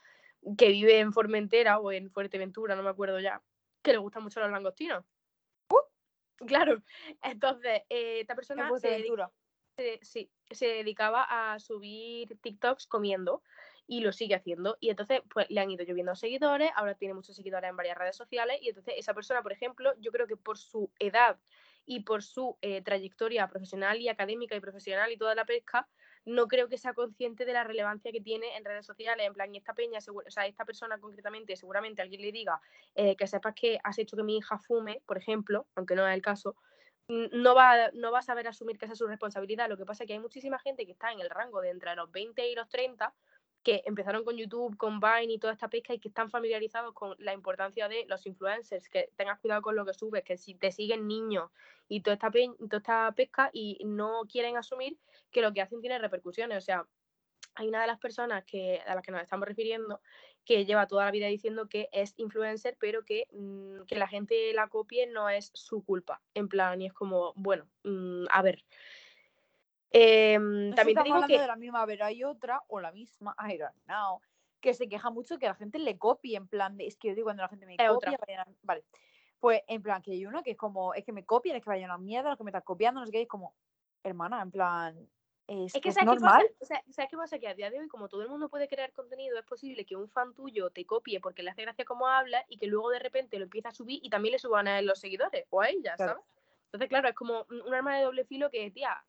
que 0.59 0.69
vive 0.69 0.99
en 0.99 1.13
Formentera 1.13 1.79
o 1.79 1.93
en 1.93 2.11
Fuerteventura, 2.11 2.75
no 2.75 2.83
me 2.83 2.91
acuerdo 2.91 3.21
ya, 3.21 3.43
que 3.83 3.93
le 3.93 3.99
gustan 3.99 4.23
mucho 4.23 4.41
los 4.41 4.51
langostinos. 4.51 5.05
Claro, 6.47 6.83
entonces 7.23 7.83
eh, 7.89 8.21
esta 8.21 8.35
persona 8.35 8.65
se, 8.65 8.89
dedi- 8.89 9.07
Fuerteventura. 9.07 9.31
se- 9.77 10.01
sí, 10.03 10.31
se 10.51 10.67
dedicaba 10.67 11.25
a 11.29 11.59
subir 11.61 12.37
TikToks 12.41 12.87
comiendo 12.87 13.43
y 13.87 14.01
lo 14.01 14.13
sigue 14.13 14.35
haciendo. 14.35 14.77
Y 14.81 14.91
entonces 14.91 15.23
pues 15.33 15.47
le 15.51 15.61
han 15.61 15.71
ido 15.71 15.85
lloviendo 15.85 16.17
seguidores, 16.17 16.71
ahora 16.75 16.95
tiene 16.95 17.15
muchos 17.15 17.37
seguidores 17.37 17.71
en 17.71 17.77
varias 17.77 17.97
redes 17.97 18.17
sociales 18.17 18.59
y 18.61 18.71
entonces 18.71 18.95
esa 18.97 19.15
persona, 19.15 19.43
por 19.43 19.53
ejemplo, 19.53 19.95
yo 20.01 20.11
creo 20.11 20.27
que 20.27 20.37
por 20.37 20.59
su 20.59 20.91
edad 20.99 21.39
y 21.85 22.01
por 22.01 22.23
su 22.23 22.59
eh, 22.61 22.83
trayectoria 22.83 23.49
profesional 23.49 24.01
y 24.01 24.09
académica 24.09 24.57
y 24.57 24.61
profesional 24.61 25.13
y 25.13 25.17
toda 25.17 25.35
la 25.35 25.45
pesca, 25.45 25.89
no 26.25 26.47
creo 26.47 26.69
que 26.69 26.79
sea 26.79 26.95
consciente 26.95 27.45
de 27.45 27.52
la 27.52 27.64
relevancia 27.64 28.12
que 28.12 28.21
tiene 28.21 28.57
en 28.57 28.64
redes 28.64 28.87
sociales. 28.87 29.26
En 29.26 29.35
plan, 29.35 29.55
y 29.55 29.59
esta 29.59 29.75
peña, 29.75 29.99
o 29.99 30.31
sea, 30.31 30.47
esta 30.47 30.64
persona 30.64 30.99
concretamente, 30.99 31.57
seguramente 31.57 32.02
alguien 32.02 32.23
le 32.23 32.33
diga 32.33 32.61
eh, 32.95 33.17
que 33.17 33.26
sepas 33.26 33.55
que 33.55 33.79
has 33.83 33.99
hecho 33.99 34.17
que 34.17 34.23
mi 34.23 34.37
hija 34.37 34.59
fume, 34.59 35.02
por 35.07 35.19
ejemplo, 35.19 35.67
aunque 35.75 35.95
no 35.95 36.07
es 36.07 36.14
el 36.14 36.23
caso, 36.23 36.57
no 37.09 37.55
va, 37.55 37.91
no 37.93 38.12
va 38.12 38.21
a 38.21 38.23
saber 38.23 38.47
asumir 38.47 38.79
que 38.79 38.87
esa 38.87 38.93
es 38.93 38.99
su 38.99 39.07
responsabilidad. 39.07 39.69
Lo 39.69 39.76
que 39.76 39.85
pasa 39.85 40.05
es 40.05 40.07
que 40.07 40.14
hay 40.14 40.21
muchísima 40.21 40.59
gente 40.59 40.87
que 40.87 40.93
está 40.93 41.12
en 41.12 41.21
el 41.21 41.31
rango 41.31 41.61
de 41.61 41.71
entre 41.71 41.95
los 41.97 42.11
20 42.11 42.49
y 42.49 42.55
los 42.55 42.69
30 42.69 43.12
que 43.62 43.83
empezaron 43.87 44.25
con 44.25 44.37
YouTube, 44.37 44.76
con 44.76 45.00
Vine 45.00 45.35
y 45.35 45.38
toda 45.38 45.52
esta 45.52 45.69
pesca 45.69 45.95
y 45.95 45.99
que 45.99 46.09
están 46.09 46.31
familiarizados 46.31 46.92
con 46.95 47.14
la 47.19 47.33
importancia 47.33 47.88
de 47.88 48.04
los 48.09 48.26
influencers, 48.26 48.88
que 48.88 49.11
tengas 49.16 49.38
cuidado 49.38 49.62
con 49.62 49.76
lo 49.76 49.85
que 49.85 49.95
subes, 49.95 50.25
que 50.25 50.37
si 50.37 50.54
te 50.54 50.73
siguen 50.73 51.07
niños 51.07 51.50
y 51.88 52.00
toda 52.00 52.14
esta, 52.14 52.31
toda 52.31 52.78
esta 52.78 53.12
pesca 53.12 53.50
y 53.52 53.78
no 53.85 54.23
quieren 54.28 54.57
asumir 54.57 54.99
que 55.31 55.42
lo 55.42 55.52
que 55.52 55.62
hacen 55.62 55.81
tiene 55.81 55.99
repercusiones. 55.99 56.59
O 56.59 56.61
sea, 56.61 56.87
hay 57.54 57.69
una 57.69 57.83
de 57.83 57.87
las 57.87 57.99
personas 57.99 58.45
que, 58.45 58.81
a 58.87 58.95
las 58.95 59.04
que 59.04 59.12
nos 59.12 59.23
estamos 59.23 59.47
refiriendo 59.47 60.00
que 60.45 60.64
lleva 60.64 60.87
toda 60.87 61.04
la 61.04 61.11
vida 61.11 61.26
diciendo 61.28 61.69
que 61.69 61.88
es 61.92 62.14
influencer, 62.16 62.76
pero 62.81 63.04
que, 63.04 63.26
mm, 63.33 63.85
que 63.87 63.97
la 63.97 64.09
gente 64.09 64.52
la 64.54 64.69
copie 64.69 65.07
no 65.07 65.28
es 65.28 65.50
su 65.54 65.85
culpa. 65.85 66.21
En 66.35 66.49
plan, 66.49 66.81
y 66.81 66.87
es 66.87 66.92
como, 66.92 67.33
bueno, 67.37 67.69
mm, 67.85 68.25
a 68.31 68.42
ver. 68.42 68.64
Em, 69.93 70.71
No 70.71 70.75
también 70.75 70.97
te 70.97 71.03
digo 71.05 71.17
hablando 71.17 71.27
que 71.27 71.39
de 71.39 71.47
la 71.47 71.57
misma, 71.57 71.87
pero 71.87 72.05
hay 72.05 72.25
otra, 72.25 72.63
o 72.69 72.81
la 72.81 72.93
misma, 72.93 73.35
I 73.55 73.59
don't 73.59 73.75
know, 73.85 74.21
que 74.61 74.75
se 74.75 74.89
queja 74.89 75.11
mucho 75.11 75.39
que 75.39 75.47
la 75.47 75.55
gente 75.55 75.79
le 75.79 75.99
copie, 75.99 76.37
en 76.37 76.49
plan 76.49 76.77
de, 76.77 76.87
es 76.87 76.97
que 76.97 77.09
yo 77.09 77.15
digo 77.15 77.27
cuando 77.27 77.43
la 77.43 77.49
gente 77.49 77.67
me 77.67 77.77
copia, 77.77 78.17
otra. 78.17 78.43
a- 78.43 78.47
vale. 78.63 78.85
Pues 79.41 79.63
en 79.67 79.83
plan 79.83 80.03
que 80.03 80.13
hay 80.13 80.25
uno 80.27 80.43
que 80.43 80.53
es 80.53 80.57
como, 80.57 80.95
es 80.95 81.05
que 81.05 81.13
me 81.13 81.25
copian, 81.27 81.57
es 81.57 81.63
que 81.65 81.71
vayan 81.71 81.91
a 81.91 81.95
la 81.95 81.99
mierda, 81.99 82.31
lo 82.31 82.37
que 82.37 82.45
me 82.45 82.51
estás 82.51 82.63
copiando, 82.65 83.01
no 83.01 83.07
sé 83.07 83.13
qué, 83.13 83.23
es 83.23 83.29
como, 83.29 83.55
hermana, 84.05 84.41
en 84.41 84.51
plan, 84.53 85.09
es, 85.49 85.75
Es 85.75 85.81
que 85.83 85.89
es 85.89 85.95
¿sabes 85.95 86.09
qué 86.11 86.17
normal. 86.17 86.43
pasa? 86.43 86.55
O 86.61 86.65
sea, 86.65 86.83
¿sabes 86.91 87.11
qué 87.11 87.17
pasa? 87.17 87.39
Que 87.39 87.49
a 87.49 87.55
día 87.55 87.71
de 87.71 87.79
hoy, 87.81 87.89
como 87.89 88.09
todo 88.09 88.23
el 88.23 88.29
mundo 88.29 88.49
puede 88.49 88.69
crear 88.69 88.93
contenido, 88.93 89.39
es 89.39 89.45
posible 89.45 89.85
que 89.87 89.97
un 89.97 90.09
fan 90.09 90.35
tuyo 90.35 90.71
te 90.71 90.85
copie 90.87 91.21
porque 91.21 91.43
le 91.43 91.51
hace 91.51 91.63
gracia 91.63 91.85
cómo 91.85 92.07
habla 92.09 92.45
y 92.49 92.59
que 92.59 92.67
luego 92.67 92.91
de 92.91 92.99
repente 92.99 93.39
lo 93.39 93.45
empieza 93.45 93.71
a 93.71 93.73
subir 93.73 93.99
y 94.03 94.11
también 94.11 94.33
le 94.33 94.39
suban 94.39 94.69
a 94.69 94.79
él 94.79 94.87
los 94.87 95.01
seguidores 95.01 95.47
o 95.51 95.61
a 95.63 95.69
ella, 95.71 95.97
Claro. 95.97 95.99
¿sabes? 95.99 96.25
Entonces, 96.67 96.89
claro, 96.89 97.09
es 97.09 97.15
como 97.15 97.47
un 97.51 97.63
un 97.63 97.75
arma 97.75 97.97
de 97.97 98.05
doble 98.05 98.25
filo 98.25 98.51
que, 98.51 98.71
tía, 98.71 99.03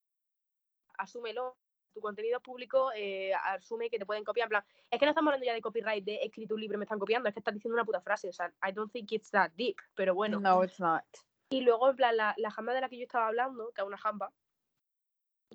asúmelo. 0.97 1.57
Tu 1.93 2.01
contenido 2.01 2.41
público 2.41 2.91
eh, 2.95 3.33
asume 3.35 3.89
que 3.89 3.99
te 3.99 4.05
pueden 4.05 4.23
copiar. 4.23 4.45
En 4.45 4.49
plan, 4.49 4.65
es 4.89 4.99
que 4.99 5.05
no 5.05 5.11
estamos 5.11 5.29
hablando 5.29 5.45
ya 5.45 5.53
de 5.53 5.61
copyright, 5.61 6.03
de 6.03 6.15
escrito 6.23 6.55
un 6.55 6.61
libro, 6.61 6.79
me 6.79 6.85
están 6.85 6.97
copiando, 6.97 7.29
es 7.29 7.35
que 7.35 7.39
estás 7.39 7.53
diciendo 7.53 7.75
una 7.75 7.85
puta 7.85 8.01
frase. 8.01 8.29
O 8.29 8.33
sea, 8.33 8.51
I 8.67 8.71
don't 8.71 8.91
think 8.91 9.11
it's 9.11 9.29
that 9.29 9.51
deep, 9.51 9.77
pero 9.93 10.15
bueno. 10.15 10.39
No, 10.39 10.63
it's 10.63 10.79
not. 10.79 11.03
Y 11.49 11.61
luego, 11.61 11.91
en 11.91 11.95
plan, 11.95 12.17
la, 12.17 12.33
la 12.37 12.49
jamba 12.49 12.73
de 12.73 12.81
la 12.81 12.89
que 12.89 12.97
yo 12.97 13.03
estaba 13.03 13.27
hablando, 13.27 13.71
que 13.75 13.81
es 13.81 13.87
una 13.87 13.99
jamba, 13.99 14.33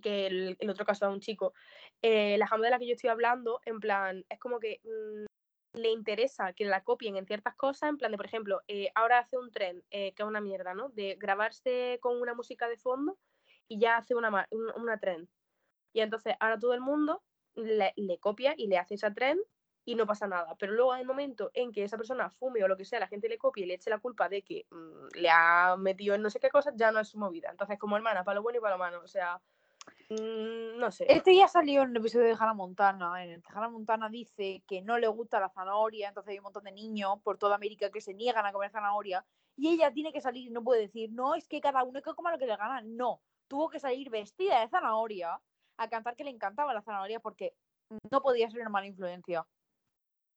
que 0.00 0.26
el, 0.26 0.56
el 0.60 0.70
otro 0.70 0.84
caso 0.84 1.06
es 1.06 1.12
un 1.12 1.20
chico, 1.20 1.54
eh, 2.02 2.38
la 2.38 2.46
jamba 2.46 2.66
de 2.66 2.70
la 2.70 2.78
que 2.78 2.86
yo 2.86 2.94
estoy 2.94 3.10
hablando, 3.10 3.60
en 3.64 3.80
plan, 3.80 4.24
es 4.28 4.38
como 4.38 4.60
que 4.60 4.80
mm, 4.84 5.26
le 5.78 5.90
interesa 5.90 6.52
que 6.52 6.64
la 6.64 6.84
copien 6.84 7.16
en 7.16 7.26
ciertas 7.26 7.54
cosas, 7.54 7.90
en 7.90 7.96
plan 7.96 8.10
de, 8.10 8.16
por 8.16 8.26
ejemplo, 8.26 8.62
eh, 8.68 8.90
ahora 8.94 9.18
hace 9.18 9.36
un 9.36 9.50
tren, 9.50 9.82
eh, 9.90 10.12
que 10.14 10.22
es 10.22 10.28
una 10.28 10.40
mierda, 10.40 10.74
¿no? 10.74 10.88
De 10.90 11.16
grabarse 11.16 11.98
con 12.00 12.20
una 12.20 12.34
música 12.34 12.68
de 12.68 12.76
fondo 12.76 13.18
y 13.68 13.78
ya 13.78 13.96
hace 13.98 14.14
una, 14.14 14.30
ma- 14.30 14.48
un- 14.50 14.72
una 14.80 14.98
tren. 14.98 15.28
Y 15.92 16.00
entonces 16.00 16.34
ahora 16.40 16.58
todo 16.58 16.74
el 16.74 16.80
mundo 16.80 17.22
le, 17.54 17.92
le 17.96 18.18
copia 18.18 18.54
y 18.56 18.66
le 18.68 18.78
hace 18.78 18.94
esa 18.94 19.12
tren 19.14 19.38
y 19.84 19.94
no 19.94 20.06
pasa 20.06 20.26
nada. 20.26 20.54
Pero 20.58 20.72
luego 20.74 20.94
en 20.94 21.00
el 21.00 21.06
momento 21.06 21.50
en 21.54 21.72
que 21.72 21.82
esa 21.84 21.96
persona 21.96 22.28
fume 22.30 22.62
o 22.62 22.68
lo 22.68 22.76
que 22.76 22.84
sea, 22.84 23.00
la 23.00 23.08
gente 23.08 23.28
le 23.28 23.38
copie 23.38 23.64
y 23.64 23.66
le 23.66 23.74
eche 23.74 23.90
la 23.90 23.98
culpa 23.98 24.28
de 24.28 24.42
que 24.42 24.66
mm, 24.70 25.16
le 25.16 25.30
ha 25.30 25.76
metido 25.78 26.14
en 26.14 26.22
no 26.22 26.30
sé 26.30 26.40
qué 26.40 26.50
cosa, 26.50 26.72
ya 26.76 26.92
no 26.92 27.00
es 27.00 27.08
su 27.08 27.18
movida. 27.18 27.50
Entonces, 27.50 27.78
como 27.78 27.96
hermana, 27.96 28.22
para 28.24 28.36
lo 28.36 28.42
bueno 28.42 28.58
y 28.58 28.60
para 28.60 28.74
lo 28.74 28.78
malo. 28.78 29.00
O 29.02 29.08
sea, 29.08 29.40
mm, 30.10 30.78
no 30.78 30.90
sé. 30.90 31.06
Este 31.08 31.34
ya 31.34 31.48
salió 31.48 31.82
en 31.82 31.90
el 31.90 31.96
episodio 31.96 32.26
de 32.26 32.32
Hannah 32.38 32.54
Montana, 32.54 33.24
en 33.24 33.30
el 33.30 33.42
que 33.42 33.48
Hannah 33.52 33.70
Montana 33.70 34.08
dice 34.08 34.62
que 34.66 34.82
no 34.82 34.98
le 34.98 35.08
gusta 35.08 35.40
la 35.40 35.48
zanahoria, 35.48 36.08
entonces 36.08 36.32
hay 36.32 36.38
un 36.38 36.44
montón 36.44 36.64
de 36.64 36.72
niños 36.72 37.18
por 37.22 37.38
toda 37.38 37.54
América 37.56 37.90
que 37.90 38.00
se 38.00 38.14
niegan 38.14 38.44
a 38.46 38.52
comer 38.52 38.70
zanahoria, 38.70 39.24
y 39.56 39.70
ella 39.70 39.90
tiene 39.92 40.12
que 40.12 40.20
salir 40.20 40.48
y 40.48 40.50
no 40.50 40.62
puede 40.62 40.82
decir, 40.82 41.10
no, 41.12 41.34
es 41.34 41.48
que 41.48 41.60
cada 41.60 41.82
uno 41.82 42.00
que 42.02 42.14
coma 42.14 42.30
lo 42.30 42.38
que 42.38 42.46
le 42.46 42.56
gana, 42.56 42.80
no, 42.82 43.22
tuvo 43.48 43.68
que 43.68 43.80
salir 43.80 44.10
vestida 44.10 44.60
de 44.60 44.68
zanahoria 44.68 45.40
a 45.78 45.88
cantar 45.88 46.16
que 46.16 46.24
le 46.24 46.30
encantaba 46.30 46.74
la 46.74 46.82
zanahoria 46.82 47.20
porque 47.20 47.54
no 48.10 48.20
podía 48.22 48.50
ser 48.50 48.60
una 48.60 48.70
mala 48.70 48.86
influencia. 48.86 49.46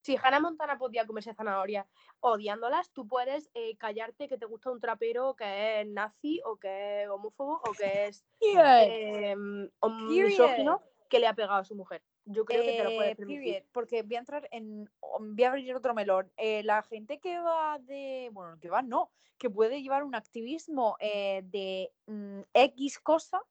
Si 0.04 0.18
Hannah 0.18 0.40
Montana 0.40 0.80
podía 0.80 1.06
comerse 1.06 1.34
zanahoria 1.36 1.88
odiándolas, 2.22 2.92
tú 2.92 3.08
puedes 3.08 3.52
eh, 3.54 3.78
callarte 3.78 4.28
que 4.28 4.38
te 4.38 4.48
gusta 4.48 4.72
un 4.72 4.80
trapero 4.80 5.36
que 5.36 5.82
es 5.82 5.88
nazi 5.88 6.42
o 6.44 6.58
que 6.58 7.04
es 7.04 7.10
homófobo 7.10 7.62
o 7.64 7.72
que 7.74 8.08
es 8.08 8.26
eh, 8.40 9.36
misógino 9.36 10.82
que 11.08 11.20
le 11.20 11.28
ha 11.28 11.36
pegado 11.36 11.60
a 11.60 11.66
su 11.66 11.76
mujer. 11.76 12.02
Yo 12.26 12.46
creo 12.46 12.64
que 12.64 12.72
te 12.78 12.84
lo 12.84 12.90
Eh, 12.92 12.96
puedes 12.96 13.16
permitir. 13.18 13.44
period, 13.44 13.64
porque 13.72 14.04
voy 14.04 14.16
a 14.16 14.20
entrar 14.20 14.48
en. 14.52 14.90
Voy 15.20 15.44
a 15.44 15.50
abrir 15.50 15.76
otro 15.76 15.94
melón. 15.94 16.32
Eh, 16.38 16.64
la 16.64 16.84
gente 16.84 17.20
que 17.20 17.40
va 17.40 17.80
de. 17.80 18.30
Bueno, 18.32 18.58
que 18.60 18.70
va, 18.70 18.82
no. 18.82 19.12
Que 19.38 19.50
puede 19.50 19.82
llevar 19.82 20.04
un 20.04 20.14
activismo 20.16 20.96
eh, 21.00 21.42
de 21.46 21.92
mm, 22.06 22.42
X 22.54 23.00
cosa, 23.00 23.42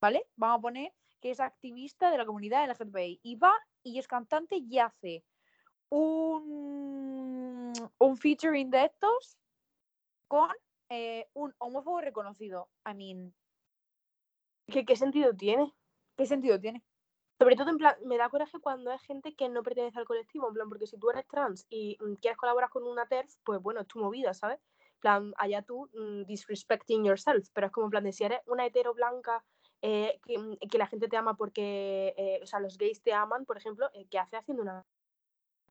¿vale? 0.00 0.26
Vamos 0.36 0.58
a 0.58 0.62
poner 0.62 0.92
que 1.20 1.30
es 1.30 1.40
activista 1.40 2.10
de 2.10 2.18
la 2.18 2.26
comunidad 2.26 2.68
LGTBI. 2.68 3.20
Y 3.22 3.36
va 3.36 3.54
y 3.82 3.98
es 3.98 4.06
cantante 4.06 4.56
y 4.56 4.78
hace 4.78 5.24
un, 5.88 7.72
un 7.98 8.16
featuring 8.18 8.70
de 8.70 8.84
estos 8.84 9.38
con 10.28 10.50
eh, 10.90 11.26
un 11.34 11.54
homófobo 11.58 12.00
reconocido. 12.02 12.68
I 12.86 12.94
mean, 12.94 13.34
¿Qué, 14.66 14.84
¿Qué 14.84 14.96
sentido 14.96 15.34
tiene? 15.34 15.72
¿qué 16.16 16.26
sentido 16.26 16.60
tiene? 16.60 16.82
Sobre 17.38 17.56
todo, 17.56 17.70
en 17.70 17.78
plan, 17.78 17.96
me 18.04 18.16
da 18.16 18.28
coraje 18.28 18.60
cuando 18.60 18.92
es 18.92 19.02
gente 19.02 19.34
que 19.34 19.48
no 19.48 19.62
pertenece 19.62 19.98
al 19.98 20.04
colectivo, 20.04 20.48
en 20.48 20.54
plan, 20.54 20.68
porque 20.68 20.86
si 20.86 20.98
tú 20.98 21.10
eres 21.10 21.26
trans 21.26 21.66
y 21.68 21.98
mm, 22.00 22.14
quieres 22.14 22.38
colaborar 22.38 22.70
con 22.70 22.84
una 22.84 23.06
TERF, 23.06 23.34
pues 23.44 23.60
bueno, 23.60 23.80
es 23.80 23.88
tu 23.88 23.98
movida, 23.98 24.32
¿sabes? 24.34 24.60
Plan, 25.00 25.34
allá 25.36 25.62
tú 25.62 25.90
mm, 25.94 26.24
disrespecting 26.26 27.04
yourself, 27.04 27.48
pero 27.52 27.66
es 27.66 27.72
como 27.72 27.86
en 27.86 27.90
plan 27.90 28.04
de 28.04 28.12
si 28.12 28.24
eres 28.24 28.40
una 28.46 28.66
hetero 28.66 28.94
blanca 28.94 29.44
eh, 29.82 30.20
que, 30.24 30.38
mm, 30.38 30.56
que 30.70 30.78
la 30.78 30.86
gente 30.86 31.08
te 31.08 31.16
ama 31.16 31.36
porque, 31.36 32.14
eh, 32.16 32.40
o 32.42 32.46
sea, 32.46 32.60
los 32.60 32.78
gays 32.78 33.02
te 33.02 33.12
aman, 33.12 33.44
por 33.44 33.56
ejemplo, 33.56 33.90
eh, 33.94 34.06
¿qué 34.08 34.18
hace 34.18 34.36
haciendo 34.36 34.62
una 34.62 34.86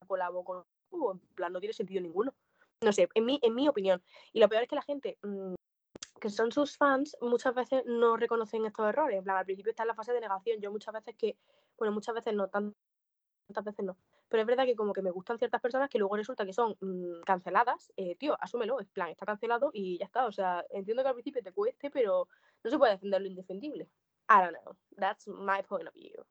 colabo 0.06 0.44
con 0.44 0.66
uh, 0.92 1.12
En 1.12 1.20
plan, 1.36 1.54
no 1.54 1.60
tiene 1.60 1.74
sentido 1.74 2.02
ninguno. 2.02 2.34
No 2.82 2.92
sé, 2.92 3.08
en 3.14 3.26
mi, 3.26 3.40
en 3.42 3.56
mi 3.56 3.70
opinión. 3.70 4.04
Y 4.34 4.42
lo 4.42 4.50
peor 4.50 4.64
es 4.64 4.70
que 4.70 4.76
la 4.76 4.82
gente 4.82 5.18
que 6.24 6.30
son 6.30 6.54
sus 6.54 6.78
fans 6.78 7.18
muchas 7.20 7.54
veces 7.54 7.84
no 7.86 8.16
reconocen 8.16 8.66
estos 8.66 8.88
errores. 8.88 9.18
En 9.18 9.26
plan, 9.26 9.36
al 9.36 9.44
principio 9.44 9.72
está 9.72 9.84
en 9.84 9.90
la 9.90 9.94
fase 9.94 10.14
de 10.14 10.22
negación. 10.22 10.62
Yo 10.62 10.72
muchas 10.72 10.94
veces 10.94 11.16
que, 11.18 11.36
bueno, 11.78 11.92
muchas 11.92 12.16
veces 12.16 12.34
no, 12.34 12.48
tan- 12.48 12.74
tantas 13.48 13.66
veces 13.66 13.84
no. 13.84 13.98
Pero 14.30 14.40
es 14.40 14.48
verdad 14.48 14.64
que 14.64 14.74
como 14.74 14.94
que 14.94 15.02
me 15.02 15.12
gustan 15.12 15.38
ciertas 15.38 15.60
personas 15.60 15.90
que 15.90 16.00
luego 16.00 16.16
resulta 16.16 16.46
que 16.46 16.54
son 16.54 16.78
mm, 16.80 17.24
canceladas. 17.26 17.92
Eh, 17.98 18.16
tío, 18.16 18.38
asúmelo, 18.40 18.80
en 18.80 18.88
plan, 18.88 19.10
está 19.10 19.26
cancelado 19.26 19.70
y 19.74 19.98
ya 19.98 20.06
está. 20.06 20.26
O 20.26 20.32
sea, 20.32 20.64
entiendo 20.70 21.04
que 21.04 21.10
al 21.10 21.16
principio 21.16 21.44
te 21.44 21.52
cueste, 21.52 21.92
pero 21.92 22.30
no 22.64 22.70
se 22.72 22.78
puede 22.78 22.94
defender 22.94 23.20
lo 23.22 23.28
indefendible. 23.28 23.90
I 24.30 24.40
don't 24.44 24.56
know. 24.64 24.78
That's 24.96 25.28
my 25.28 25.62
point 25.68 25.90
of 25.90 25.94
view. 25.94 26.24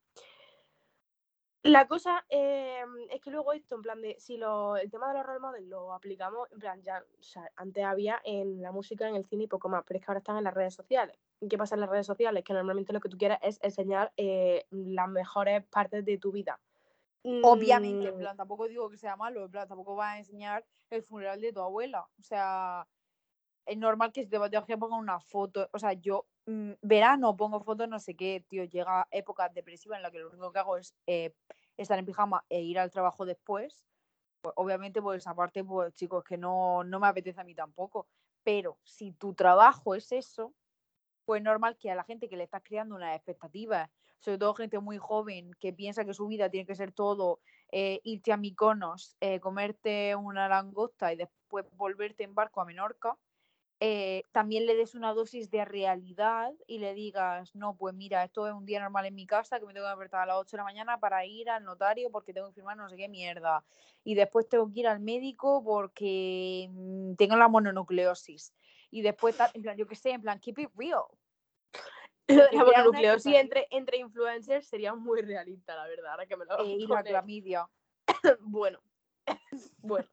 La 1.65 1.87
cosa 1.87 2.25
eh, 2.29 2.85
es 3.11 3.21
que 3.21 3.31
luego 3.31 3.53
esto, 3.53 3.77
en 3.77 3.83
plan 3.83 4.03
de, 4.03 4.17
si 4.19 4.37
lo, 4.37 4.77
el 4.77 4.91
tema 4.91 5.09
de 5.09 5.15
los 5.19 5.27
role 5.27 5.39
models 5.39 5.69
lo 5.69 5.93
aplicamos, 5.93 6.51
en 6.51 6.59
plan, 6.59 6.83
ya, 6.83 7.05
o 7.21 7.23
sea, 7.23 7.49
antes 7.55 7.85
había 7.85 8.21
en 8.25 8.61
la 8.61 8.73
música, 8.73 9.09
en 9.09 9.15
el 9.15 9.25
cine 9.27 9.45
y 9.45 9.47
poco 9.47 9.69
más, 9.69 9.85
pero 9.87 9.99
es 9.99 10.05
que 10.05 10.11
ahora 10.11 10.19
están 10.19 10.37
en 10.39 10.45
las 10.45 10.55
redes 10.55 10.75
sociales. 10.75 11.17
¿Y 11.41 11.47
qué 11.49 11.57
pasa 11.59 11.77
en 11.77 11.83
las 11.83 11.91
redes 11.91 12.07
sociales? 12.07 12.43
Que 12.43 12.53
normalmente 12.53 12.93
lo 12.93 12.99
que 13.01 13.09
tú 13.09 13.17
quieres 13.17 13.39
es 13.43 13.61
enseñar 13.63 14.13
eh, 14.17 14.67
las 14.71 15.09
mejores 15.09 15.65
partes 15.67 16.05
de 16.05 16.19
tu 16.19 16.33
vida. 16.33 16.61
Obviamente, 17.41 18.09
en 18.09 18.17
Mm, 18.17 18.19
plan, 18.19 18.37
tampoco 18.37 18.69
digo 18.69 18.89
que 18.91 18.97
sea 18.97 19.17
malo, 19.17 19.45
en 19.45 19.51
plan, 19.51 19.67
tampoco 19.69 19.97
va 19.97 20.13
a 20.13 20.19
enseñar 20.19 20.65
el 20.91 21.03
funeral 21.03 21.41
de 21.41 21.53
tu 21.53 21.61
abuela. 21.61 22.09
O 22.19 22.23
sea, 22.23 22.87
es 23.67 23.77
normal 23.77 24.13
que 24.13 24.23
si 24.23 24.29
te 24.29 24.39
vas 24.39 24.51
una 24.91 25.21
foto. 25.21 25.69
O 25.73 25.79
sea, 25.79 25.93
yo 25.93 26.27
mm, 26.47 26.73
verano 26.83 27.37
pongo 27.37 27.61
fotos, 27.61 27.89
no 27.89 27.99
sé 27.99 28.15
qué, 28.15 28.45
tío, 28.49 28.65
llega 28.65 29.07
época 29.11 29.49
depresiva 29.49 29.97
en 29.97 30.03
la 30.03 30.11
que 30.11 30.19
lo 30.19 30.31
único 30.31 30.53
que 30.53 30.59
hago 30.59 30.77
es 30.77 30.95
eh, 31.07 31.35
estar 31.77 31.99
en 31.99 32.07
pijama 32.07 32.45
e 32.49 32.61
ir 32.63 32.79
al 32.79 32.91
trabajo 32.91 33.25
después. 33.25 33.85
Pues 34.43 34.55
obviamente, 34.57 35.01
pues 35.01 35.27
aparte, 35.27 35.65
pues 35.65 35.95
chicos, 35.95 36.25
que 36.25 36.37
no, 36.37 36.85
no 36.85 37.01
me 37.01 37.07
apetece 37.07 37.41
a 37.41 37.45
mí 37.45 37.55
tampoco. 37.55 38.09
Pero 38.43 38.79
si 38.85 39.13
tu 39.13 39.35
trabajo 39.35 39.95
es 39.95 40.11
eso, 40.13 40.53
pues 41.25 41.43
normal 41.43 41.77
que 41.79 41.91
a 41.91 41.95
la 41.95 42.05
gente 42.05 42.29
que 42.29 42.37
le 42.37 42.45
estás 42.45 42.63
creando 42.65 42.97
unas 42.97 43.15
expectativas, 43.15 43.89
sobre 44.19 44.39
todo 44.39 44.55
gente 44.55 44.79
muy 44.79 44.99
joven 44.99 45.53
que 45.61 45.73
piensa 45.73 46.05
que 46.05 46.15
su 46.15 46.27
vida 46.27 46.49
tiene 46.49 46.67
que 46.67 46.75
ser 46.75 46.93
todo 46.93 47.41
eh, 47.71 48.01
irte 48.05 48.33
a 48.33 48.37
Mykonos, 48.37 49.17
eh, 49.21 49.41
comerte 49.41 50.15
una 50.15 50.49
langosta 50.49 51.13
y 51.13 51.17
después 51.17 51.65
volverte 51.73 52.25
en 52.25 52.35
barco 52.35 52.61
a 52.61 52.65
Menorca, 52.65 53.17
eh, 53.85 54.23
también 54.31 54.65
le 54.65 54.77
des 54.77 54.95
una 54.95 55.13
dosis 55.13 55.51
de 55.51 55.65
realidad 55.65 56.53
y 56.69 56.79
le 56.79 56.95
digas, 56.95 57.53
no, 57.57 57.77
pues 57.77 57.93
mira, 57.93 58.23
esto 58.23 58.47
es 58.47 58.55
un 58.55 58.65
día 58.65 58.79
normal 58.79 59.07
en 59.07 59.17
mi 59.17 59.27
casa, 59.27 59.59
que 59.59 59.67
me 59.67 59.75
tengo 59.75 59.87
que 59.87 59.91
despertar 59.91 60.23
a 60.23 60.27
las 60.27 60.37
8 60.37 60.53
de 60.53 60.59
la 60.59 60.63
mañana 60.63 61.01
para 61.01 61.27
ir 61.27 61.51
al 61.51 61.65
notario 61.65 62.09
porque 62.13 62.33
tengo 62.33 62.47
que 62.47 62.55
firmar 62.55 62.77
no 62.77 62.89
sé 62.89 62.97
qué 62.97 63.09
mierda. 63.09 63.65
Y 64.05 64.15
después 64.15 64.49
tengo 64.49 64.73
que 64.73 64.79
ir 64.79 64.87
al 64.87 65.01
médico 65.01 65.65
porque 65.65 66.69
mm, 66.71 67.15
tengo 67.17 67.35
la 67.35 67.49
mononucleosis. 67.49 68.55
Y 68.93 69.03
después, 69.03 69.37
en 69.53 69.63
plan, 69.63 69.77
yo 69.77 69.89
qué 69.89 69.97
sé, 69.97 70.11
en 70.11 70.23
plan, 70.23 70.39
keep 70.39 70.61
it 70.61 70.71
real. 70.77 71.03
Lo 72.29 72.45
de 72.45 72.51
que 72.51 72.57
la 72.59 72.65
mononucleosis 72.65 73.35
entre, 73.35 73.67
entre 73.73 73.97
influencers 73.97 74.69
sería 74.69 74.95
muy 74.95 75.23
realista, 75.23 75.75
la 75.75 75.89
verdad, 75.89 76.13
ahora 76.13 76.27
que 76.27 76.37
me 76.37 76.45
lo 76.45 76.57
eh, 76.61 76.77
y 76.79 76.87
la 76.87 77.03
clamidia. 77.03 77.69
Bueno, 78.43 78.79
bueno. 79.79 80.07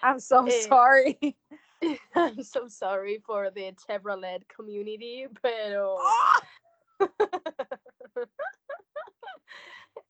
I'm 0.00 0.20
so 0.20 0.46
Eh, 0.46 0.62
sorry. 0.68 1.36
I'm 2.14 2.42
so 2.42 2.68
sorry 2.68 3.18
for 3.18 3.50
the 3.50 3.72
Chevrolet 3.72 4.46
community, 4.48 5.26
pero. 5.42 5.98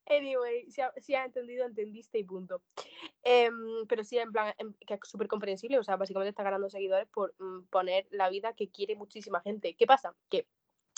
anyway, 0.06 0.66
si, 0.70 0.80
ha- 0.80 0.92
si 0.99 1.14
has 1.14 1.26
entendido, 1.26 1.64
entendiste 1.66 2.18
y 2.18 2.25
punto. 2.25 2.62
Em, 3.23 3.87
pero 3.88 4.04
sí, 4.04 4.18
en 4.18 4.32
plan, 4.32 4.54
em, 4.58 4.75
que 4.87 4.94
es 4.94 5.00
súper 5.04 5.28
comprensible, 5.28 5.78
o 5.78 5.85
sea, 5.85 5.96
básicamente 5.96 6.30
está 6.30 6.42
ganando 6.42 6.70
seguidores 6.70 7.08
por 7.08 7.35
mm, 7.38 7.64
poner 7.70 8.06
la 8.11 8.30
vida 8.30 8.54
que 8.54 8.70
quiere 8.70 8.94
muchísima 8.96 9.40
gente. 9.40 9.75
¿Qué 9.75 9.87
pasa? 9.87 10.14
Que 10.30 10.46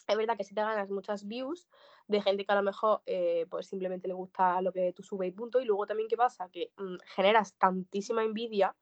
es 0.07 0.17
verdad 0.17 0.37
que 0.37 0.45
si 0.45 0.55
te 0.55 0.63
ganas 0.63 0.91
muchas 0.91 1.27
views 1.27 1.69
de 2.07 2.23
gente 2.23 2.45
que 2.47 2.53
a 2.53 2.57
lo 2.57 2.63
mejor 2.63 3.03
eh, 3.07 3.47
pues 3.51 3.67
simplemente 3.67 4.09
le 4.09 4.15
gusta 4.15 4.63
lo 4.63 4.73
que 4.73 4.93
tú 4.95 5.03
subes 5.03 5.29
y 5.29 5.33
punto. 5.33 5.61
Y 5.61 5.65
luego 5.67 5.87
también, 5.87 6.09
¿qué 6.09 6.17
pasa? 6.17 6.49
Que 6.51 6.73
mm, 6.77 6.97
generas 7.15 7.55
tantísima 7.59 8.25
envidia 8.25 8.75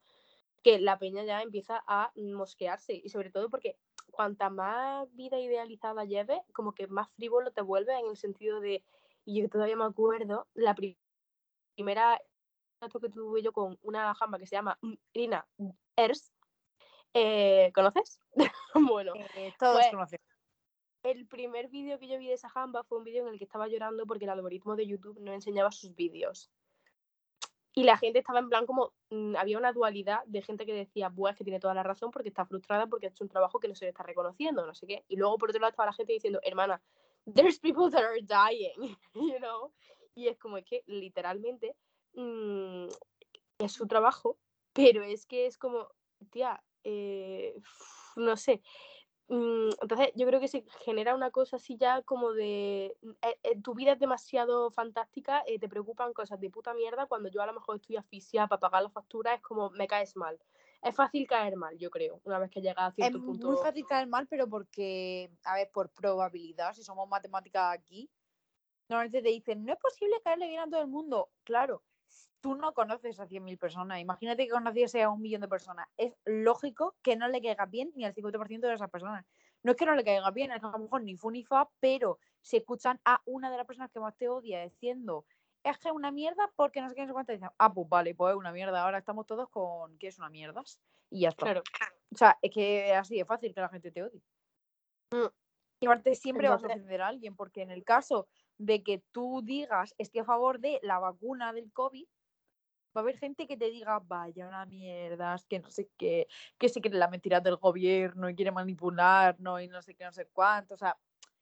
que 0.62 0.78
la 0.80 0.98
peña 0.98 1.24
ya 1.24 1.42
empieza 1.42 1.82
a 1.86 2.12
mosquearse. 2.16 2.94
Y 2.94 3.08
sobre 3.08 3.30
todo 3.30 3.48
porque 3.50 3.76
cuanta 4.10 4.50
más 4.50 5.14
vida 5.14 5.38
idealizada 5.38 6.04
lleves, 6.04 6.40
como 6.52 6.72
que 6.72 6.86
más 6.86 7.08
frívolo 7.12 7.52
te 7.52 7.60
vuelve 7.62 7.98
en 7.98 8.06
el 8.06 8.16
sentido 8.16 8.60
de, 8.60 8.84
y 9.24 9.42
yo 9.42 9.48
todavía 9.48 9.76
me 9.76 9.84
acuerdo, 9.84 10.46
la 10.54 10.74
pri- 10.74 10.98
primera 11.74 12.20
que 12.80 13.08
tuve 13.10 13.42
yo 13.42 13.52
con 13.52 13.78
una 13.82 14.14
jamba 14.14 14.38
que 14.38 14.46
se 14.46 14.56
llama 14.56 14.78
Irina 15.12 15.46
Ers. 15.96 16.32
Eh, 17.14 17.72
¿Conoces? 17.74 18.20
bueno, 18.74 19.14
Eh, 19.14 19.52
todos 19.58 19.76
Pues, 19.76 19.90
conocen. 19.90 20.20
el 21.02 21.26
primer 21.26 21.68
vídeo 21.68 21.98
que 21.98 22.08
yo 22.08 22.18
vi 22.18 22.28
de 22.28 22.34
esa 22.34 22.48
jamba 22.50 22.84
fue 22.84 22.98
un 22.98 23.04
vídeo 23.04 23.26
en 23.26 23.32
el 23.32 23.38
que 23.38 23.44
estaba 23.44 23.68
llorando 23.68 24.06
porque 24.06 24.24
el 24.24 24.30
algoritmo 24.30 24.76
de 24.76 24.86
YouTube 24.86 25.18
no 25.20 25.32
enseñaba 25.32 25.70
sus 25.72 25.94
vídeos. 25.94 26.50
Y 27.78 27.84
la 27.84 27.98
gente 27.98 28.20
estaba 28.20 28.38
en 28.38 28.48
plan 28.48 28.64
como, 28.64 28.94
mm, 29.10 29.36
había 29.36 29.58
una 29.58 29.70
dualidad 29.70 30.20
de 30.24 30.40
gente 30.40 30.64
que 30.64 30.72
decía, 30.72 31.10
buah, 31.10 31.32
es 31.32 31.36
que 31.36 31.44
tiene 31.44 31.60
toda 31.60 31.74
la 31.74 31.82
razón 31.82 32.10
porque 32.10 32.30
está 32.30 32.46
frustrada 32.46 32.86
porque 32.86 33.04
ha 33.04 33.10
hecho 33.10 33.22
un 33.22 33.28
trabajo 33.28 33.60
que 33.60 33.68
no 33.68 33.74
se 33.74 33.84
le 33.84 33.90
está 33.90 34.02
reconociendo, 34.02 34.64
no 34.64 34.74
sé 34.74 34.86
qué. 34.86 35.04
Y 35.08 35.16
luego 35.16 35.36
por 35.36 35.50
otro 35.50 35.60
lado 35.60 35.72
estaba 35.72 35.90
la 35.90 35.92
gente 35.92 36.14
diciendo, 36.14 36.40
hermana, 36.42 36.80
there's 37.34 37.58
people 37.58 37.90
that 37.90 38.02
are 38.02 38.22
dying, 38.22 38.96
you 39.14 39.36
know. 39.40 39.74
Y 40.14 40.28
es 40.28 40.38
como 40.38 40.56
es 40.56 40.64
que 40.64 40.84
literalmente 40.86 41.76
mm, 42.14 42.86
es 43.58 43.72
su 43.72 43.86
trabajo, 43.86 44.38
pero 44.72 45.02
es 45.02 45.26
que 45.26 45.44
es 45.44 45.58
como, 45.58 45.86
tía, 46.30 46.64
eh, 46.82 47.60
no 48.16 48.38
sé. 48.38 48.62
Mm, 49.28 49.70
Entonces, 49.82 50.12
yo 50.14 50.26
creo 50.26 50.38
que 50.40 50.46
se 50.48 50.64
genera 50.84 51.14
una 51.14 51.30
cosa 51.32 51.56
así 51.56 51.76
ya 51.76 52.02
como 52.02 52.32
de 52.32 52.96
mm, 53.02 53.10
eh, 53.22 53.38
eh, 53.42 53.60
tu 53.62 53.74
vida 53.74 53.92
es 53.92 53.98
demasiado 53.98 54.70
fantástica, 54.70 55.42
eh, 55.46 55.58
te 55.58 55.68
preocupan 55.68 56.12
cosas 56.12 56.38
de 56.40 56.48
puta 56.50 56.74
mierda 56.74 57.06
cuando 57.06 57.28
yo 57.28 57.42
a 57.42 57.46
lo 57.46 57.52
mejor 57.54 57.76
estoy 57.76 57.96
asfixiada 57.96 58.46
para 58.48 58.60
pagar 58.60 58.82
la 58.84 58.90
factura, 58.90 59.34
es 59.34 59.42
como 59.42 59.70
me 59.70 59.88
caes 59.88 60.14
mal. 60.16 60.38
Es 60.82 60.94
fácil 60.94 61.26
caer 61.26 61.56
mal, 61.56 61.76
yo 61.78 61.90
creo, 61.90 62.20
una 62.24 62.38
vez 62.38 62.50
que 62.50 62.60
llega 62.60 62.86
a 62.86 62.92
Es 62.98 63.10
cierto 63.10 63.20
muy 63.40 63.56
punto. 63.56 63.56
fácil 63.58 63.86
caer 63.86 64.06
mal, 64.06 64.26
pero 64.28 64.48
porque, 64.48 65.30
a 65.44 65.54
ver, 65.54 65.70
por 65.72 65.90
probabilidad, 65.90 66.72
si 66.74 66.82
somos 66.82 67.08
matemáticas 67.08 67.74
aquí, 67.74 68.10
normalmente 68.88 69.22
te 69.22 69.30
dicen, 69.30 69.64
no 69.64 69.72
es 69.74 69.78
posible 69.80 70.20
caerle 70.24 70.48
bien 70.48 70.60
a 70.62 70.70
todo 70.70 70.82
el 70.82 70.88
mundo. 70.88 71.30
Claro, 71.44 71.84
tú 72.46 72.54
no 72.54 72.74
conoces 72.74 73.18
a 73.18 73.26
100.000 73.26 73.58
personas. 73.58 73.98
Imagínate 73.98 74.44
que 74.44 74.52
conociese 74.52 75.02
a 75.02 75.10
un 75.10 75.20
millón 75.20 75.40
de 75.40 75.48
personas. 75.48 75.88
Es 75.96 76.14
lógico 76.24 76.94
que 77.02 77.16
no 77.16 77.26
le 77.26 77.42
caiga 77.42 77.66
bien 77.66 77.90
ni 77.96 78.04
al 78.04 78.14
50% 78.14 78.60
de 78.60 78.72
esas 78.72 78.88
personas. 78.88 79.26
No 79.64 79.72
es 79.72 79.76
que 79.76 79.84
no 79.84 79.96
le 79.96 80.04
caiga 80.04 80.30
bien, 80.30 80.52
es 80.52 80.60
que 80.60 80.66
a 80.68 80.70
lo 80.70 80.78
mejor 80.78 81.02
ni 81.02 81.16
fu 81.16 81.28
ni 81.32 81.42
fa, 81.42 81.68
pero 81.80 82.20
si 82.40 82.58
escuchan 82.58 83.00
a 83.04 83.20
una 83.24 83.50
de 83.50 83.56
las 83.56 83.66
personas 83.66 83.90
que 83.90 83.98
más 83.98 84.16
te 84.16 84.28
odia 84.28 84.62
diciendo, 84.62 85.24
es 85.64 85.76
que 85.78 85.88
es 85.88 85.94
una 85.94 86.12
mierda 86.12 86.48
porque 86.54 86.80
no 86.80 86.88
sé 86.88 86.94
qué, 86.94 87.00
no 87.00 87.08
sé 87.08 87.12
cuánto, 87.14 87.32
dicen, 87.32 87.50
ah, 87.58 87.74
pues 87.74 87.88
vale, 87.88 88.14
pues 88.14 88.30
es 88.30 88.36
una 88.36 88.52
mierda. 88.52 88.84
Ahora 88.84 88.98
estamos 88.98 89.26
todos 89.26 89.48
con 89.48 89.98
que 89.98 90.06
es 90.06 90.18
una 90.18 90.30
mierda. 90.30 90.62
Y 91.10 91.22
ya 91.22 91.30
está. 91.30 91.46
Claro. 91.46 91.62
O 92.14 92.16
sea, 92.16 92.38
es 92.40 92.52
que 92.52 92.92
es 92.92 92.96
así 92.96 93.16
de 93.16 93.24
fácil 93.24 93.52
que 93.52 93.60
la 93.60 93.70
gente 93.70 93.90
te 93.90 94.04
odie. 94.04 94.22
Mm. 95.10 95.26
Y 95.80 95.86
aparte 95.86 96.14
siempre 96.14 96.48
vas 96.48 96.62
a 96.62 96.66
ofender 96.68 97.02
a 97.02 97.08
alguien, 97.08 97.34
porque 97.34 97.62
en 97.62 97.72
el 97.72 97.82
caso 97.82 98.28
de 98.56 98.84
que 98.84 99.02
tú 99.10 99.42
digas 99.44 99.96
estoy 99.98 100.20
a 100.20 100.24
favor 100.24 100.60
de 100.60 100.78
la 100.84 101.00
vacuna 101.00 101.52
del 101.52 101.72
COVID, 101.72 102.06
va 102.96 103.00
a 103.00 103.02
haber 103.02 103.18
gente 103.18 103.46
que 103.46 103.56
te 103.56 103.70
diga, 103.70 103.98
vaya 104.00 104.48
una 104.48 104.64
mierda, 104.64 105.36
que 105.48 105.60
no 105.60 105.70
sé 105.70 105.90
qué, 105.98 106.26
que 106.58 106.68
se 106.68 106.80
cree 106.80 106.94
la 106.94 107.08
mentira 107.08 107.40
del 107.40 107.56
gobierno 107.56 108.30
y 108.30 108.34
quiere 108.34 108.50
manipularnos 108.52 109.60
y 109.62 109.68
no 109.68 109.82
sé 109.82 109.94
qué, 109.94 110.04
no 110.04 110.12
sé 110.12 110.26
cuánto. 110.32 110.74
O 110.74 110.78
sea, 110.78 110.96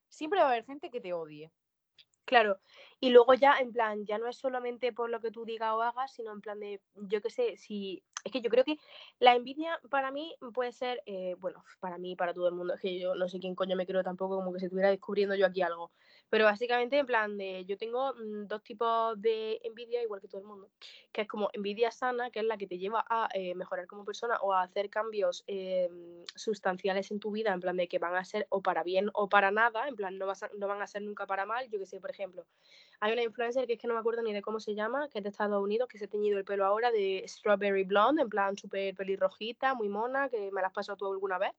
siempre 0.09 0.41
va 0.41 0.47
a 0.47 0.51
haber 0.51 0.65
gente 0.65 0.91
que 0.91 1.01
te 1.01 1.13
odie. 1.13 1.51
Claro, 2.25 2.59
y 3.01 3.11
luego 3.11 3.35
ya, 3.35 3.59
en 3.59 3.71
plan, 3.71 4.07
ya 4.07 4.19
no 4.19 4.27
es 4.29 4.37
solamente 4.37 4.93
por 4.93 5.11
lo 5.11 5.21
que 5.21 5.31
tú 5.31 5.45
digas 5.45 5.73
o 5.75 5.83
hagas, 5.83 6.13
sino 6.15 6.33
en 6.33 6.41
plan 6.41 6.59
de, 6.59 6.81
yo 6.95 7.21
qué 7.21 7.29
sé, 7.29 7.57
si, 7.59 8.03
es 8.25 8.33
que 8.33 8.41
yo 8.41 8.49
creo 8.49 8.65
que 8.65 8.79
la 9.19 9.35
envidia 9.35 9.79
para 9.91 10.11
mí 10.11 10.35
puede 10.55 10.73
ser, 10.73 11.03
eh, 11.05 11.37
bueno, 11.39 11.63
para 11.81 11.99
mí, 11.99 12.17
para 12.17 12.33
todo 12.33 12.49
el 12.49 12.55
mundo, 12.55 12.75
es 12.75 12.81
que 12.81 12.99
yo 12.99 13.15
no 13.15 13.29
sé 13.29 13.39
quién 13.41 13.55
coño 13.55 13.77
me 13.77 13.87
creo 13.87 14.03
tampoco, 14.03 14.37
como 14.37 14.55
que 14.55 14.61
se 14.61 14.67
estuviera 14.67 14.89
descubriendo 14.89 15.35
yo 15.35 15.47
aquí 15.47 15.61
algo, 15.61 15.93
pero 16.35 16.47
básicamente 16.47 16.99
en 16.99 17.07
plan 17.07 17.39
de, 17.39 17.65
yo 17.65 17.79
tengo 17.79 18.13
mm, 18.13 18.49
dos 18.49 18.61
tipos 18.65 19.15
de 19.23 19.61
envidia, 19.63 20.03
igual 20.03 20.21
que 20.21 20.27
todo 20.27 20.41
el 20.41 20.47
mundo, 20.49 20.69
que 21.13 21.21
es 21.21 21.29
como 21.29 21.49
envidia 21.53 21.93
sana, 21.93 22.33
que 22.33 22.41
es 22.41 22.45
la 22.45 22.57
que 22.57 22.67
te 22.67 22.77
lleva 22.77 23.05
a 23.09 23.29
eh, 23.33 23.55
mejorar 23.55 23.87
como 23.87 24.05
persona 24.05 24.39
o 24.41 24.53
a 24.53 24.63
hacer 24.63 24.91
cambios 24.91 25.45
eh, 25.47 25.89
sustanciales 26.35 27.13
en 27.13 27.21
tu 27.21 27.31
vida, 27.31 27.53
en 27.53 27.61
plan 27.61 27.77
de 27.77 27.87
que 27.87 28.01
van 28.01 28.17
a 28.17 28.25
ser 28.25 28.49
o 28.51 28.63
para 28.63 28.83
bien 28.83 29.11
o 29.15 29.29
para 29.29 29.53
nada, 29.53 29.87
en 29.87 29.95
plan 29.95 30.19
no, 30.19 30.27
vas 30.27 30.43
a- 30.43 30.51
no 30.59 30.67
van 30.67 30.83
a 30.83 30.89
ser 30.89 31.03
nunca 31.03 31.25
para 31.25 31.47
mal, 31.47 31.71
yo 31.71 31.79
que 31.79 31.87
sé, 31.87 32.01
por 32.01 32.11
ejemplo, 32.11 32.45
hay 32.99 33.13
una 33.13 33.23
influencer 33.23 33.69
que 33.69 33.75
es 33.75 33.79
que 33.79 33.87
no 33.87 33.95
me 33.95 34.01
acuerdo 34.01 34.21
ni 34.23 34.33
de 34.33 34.43
cómo 34.43 34.59
se 34.59 34.75
llama, 34.75 35.09
que 35.11 35.19
es 35.19 35.23
de 35.23 35.31
Estados 35.31 35.63
Unidos, 35.63 35.87
que 35.87 35.99
se 35.99 36.07
ha 36.07 36.09
teñido 36.09 36.37
el 36.37 36.45
pelo 36.45 36.67
ahora 36.67 36.91
de 36.91 37.23
Strawberry 37.29 37.85
Blonde, 37.85 38.23
en 38.23 38.29
plan 38.29 38.59
súper 38.59 38.93
pelirrojita, 38.97 39.75
muy 39.75 39.89
mona, 39.89 40.29
que 40.29 40.51
me 40.51 40.63
la 40.63 40.67
has 40.67 40.73
pasado 40.73 40.97
tú 40.97 41.07
alguna 41.13 41.39
vez. 41.39 41.53